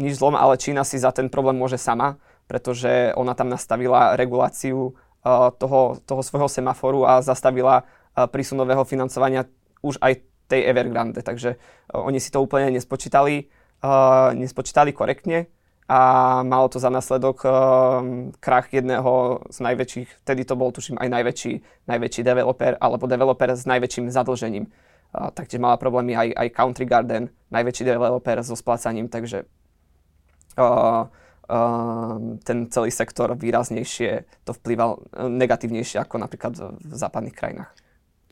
nič 0.00 0.16
zlom, 0.16 0.32
ale 0.32 0.56
Čína 0.56 0.80
si 0.80 0.96
za 0.96 1.12
ten 1.12 1.28
problém 1.28 1.60
môže 1.60 1.76
sama 1.76 2.16
pretože 2.46 3.12
ona 3.18 3.34
tam 3.34 3.50
nastavila 3.50 4.16
reguláciu 4.16 4.94
uh, 4.94 5.50
toho, 5.54 5.98
toho 6.06 6.22
svojho 6.22 6.48
semaforu 6.48 7.06
a 7.06 7.22
zastavila 7.22 7.82
uh, 7.82 8.30
prísunového 8.30 8.86
financovania 8.86 9.44
už 9.82 9.98
aj 10.00 10.22
tej 10.46 10.70
Evergrande. 10.70 11.22
Takže 11.22 11.58
uh, 11.58 12.06
oni 12.06 12.22
si 12.22 12.30
to 12.30 12.42
úplne 12.42 12.70
nespočítali, 12.72 13.50
nespočítali 14.32 14.90
korektne 14.96 15.52
a 15.86 16.00
malo 16.42 16.66
to 16.66 16.80
za 16.80 16.88
následok 16.88 17.44
krach 18.40 18.72
jedného 18.72 19.44
z 19.52 19.58
najväčších, 19.60 20.08
vtedy 20.24 20.42
to 20.48 20.56
bol 20.56 20.72
tuším 20.72 20.96
aj 20.98 21.08
najväčší, 21.12 21.52
najväčší 21.86 22.20
developer 22.24 22.74
alebo 22.80 23.06
developer 23.06 23.52
s 23.52 23.68
najväčším 23.68 24.10
zadlžením. 24.10 24.66
Taktiež 25.12 25.60
mala 25.60 25.76
problémy 25.76 26.16
aj, 26.16 26.28
aj 26.34 26.48
Country 26.56 26.88
Garden, 26.88 27.28
najväčší 27.52 27.84
developer 27.84 28.40
so 28.42 28.56
splácaním, 28.56 29.12
takže 29.12 29.44
uh, 30.58 31.06
ten 32.42 32.58
celý 32.70 32.90
sektor 32.90 33.38
výraznejšie 33.38 34.26
to 34.42 34.52
vplyval 34.54 34.98
eh, 34.98 35.30
negatívnejšie 35.30 36.02
ako 36.02 36.18
napríklad 36.18 36.54
v 36.58 36.92
západných 36.92 37.36
krajinách. 37.36 37.70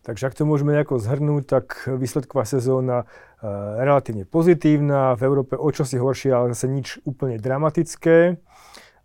Takže 0.04 0.28
ak 0.28 0.36
to 0.36 0.44
môžeme 0.44 0.76
nejako 0.76 1.00
zhrnúť, 1.00 1.44
tak 1.48 1.88
výsledková 1.88 2.44
sezóna 2.44 3.08
e, 3.40 3.48
relatívne 3.80 4.28
pozitívna, 4.28 5.16
v 5.16 5.24
Európe 5.24 5.56
o 5.56 5.64
čosi 5.72 5.96
horšie, 5.96 6.28
ale 6.28 6.52
zase 6.52 6.68
nič 6.68 7.00
úplne 7.08 7.40
dramatické. 7.40 8.36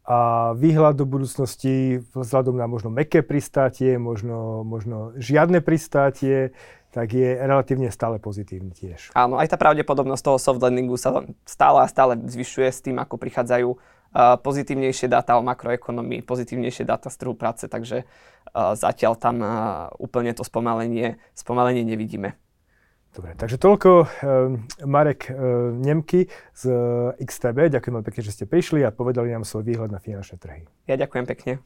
A 0.03 0.51
výhľad 0.59 0.99
do 0.99 1.07
budúcnosti 1.07 2.03
vzhľadom 2.11 2.59
na 2.59 2.67
možno 2.67 2.91
meké 2.91 3.23
pristátie, 3.23 3.95
možno, 3.95 4.67
možno 4.67 5.15
žiadne 5.15 5.63
pristátie, 5.63 6.51
tak 6.91 7.13
je 7.13 7.37
relatívne 7.37 7.93
stále 7.93 8.17
pozitívny 8.19 8.73
tiež. 8.73 9.13
Áno, 9.13 9.37
aj 9.37 9.53
tá 9.53 9.57
pravdepodobnosť 9.61 10.23
toho 10.25 10.37
soft 10.41 10.59
landingu 10.59 10.97
sa 10.97 11.23
stále 11.45 11.85
a 11.85 11.87
stále 11.87 12.17
zvyšuje 12.17 12.67
s 12.67 12.83
tým, 12.83 12.97
ako 12.97 13.15
prichádzajú 13.21 13.69
pozitívnejšie 14.15 15.07
dáta 15.09 15.37
o 15.37 15.45
makroekonomii, 15.45 16.25
pozitívnejšie 16.25 16.85
dáta 16.85 17.13
z 17.13 17.17
trhu 17.21 17.37
práce, 17.37 17.69
takže 17.69 18.09
zatiaľ 18.55 19.13
tam 19.13 19.41
úplne 20.01 20.33
to 20.33 20.41
spomalenie, 20.41 21.21
spomalenie 21.37 21.85
nevidíme. 21.85 22.33
Dobre, 23.09 23.33
takže 23.33 23.57
toľko 23.57 23.89
uh, 24.05 24.07
Marek 24.85 25.33
uh, 25.33 25.73
Nemky 25.73 26.29
z 26.53 26.63
uh, 26.69 27.09
XTB. 27.17 27.73
Ďakujem 27.73 27.93
vám 27.97 28.05
pekne, 28.05 28.21
že 28.21 28.37
ste 28.37 28.45
prišli 28.45 28.85
a 28.85 28.93
povedali 28.93 29.33
nám 29.33 29.49
svoj 29.49 29.65
výhľad 29.65 29.89
na 29.89 29.97
finančné 29.97 30.37
trhy. 30.37 30.69
Ja 30.85 30.93
ďakujem 30.93 31.25
pekne. 31.25 31.57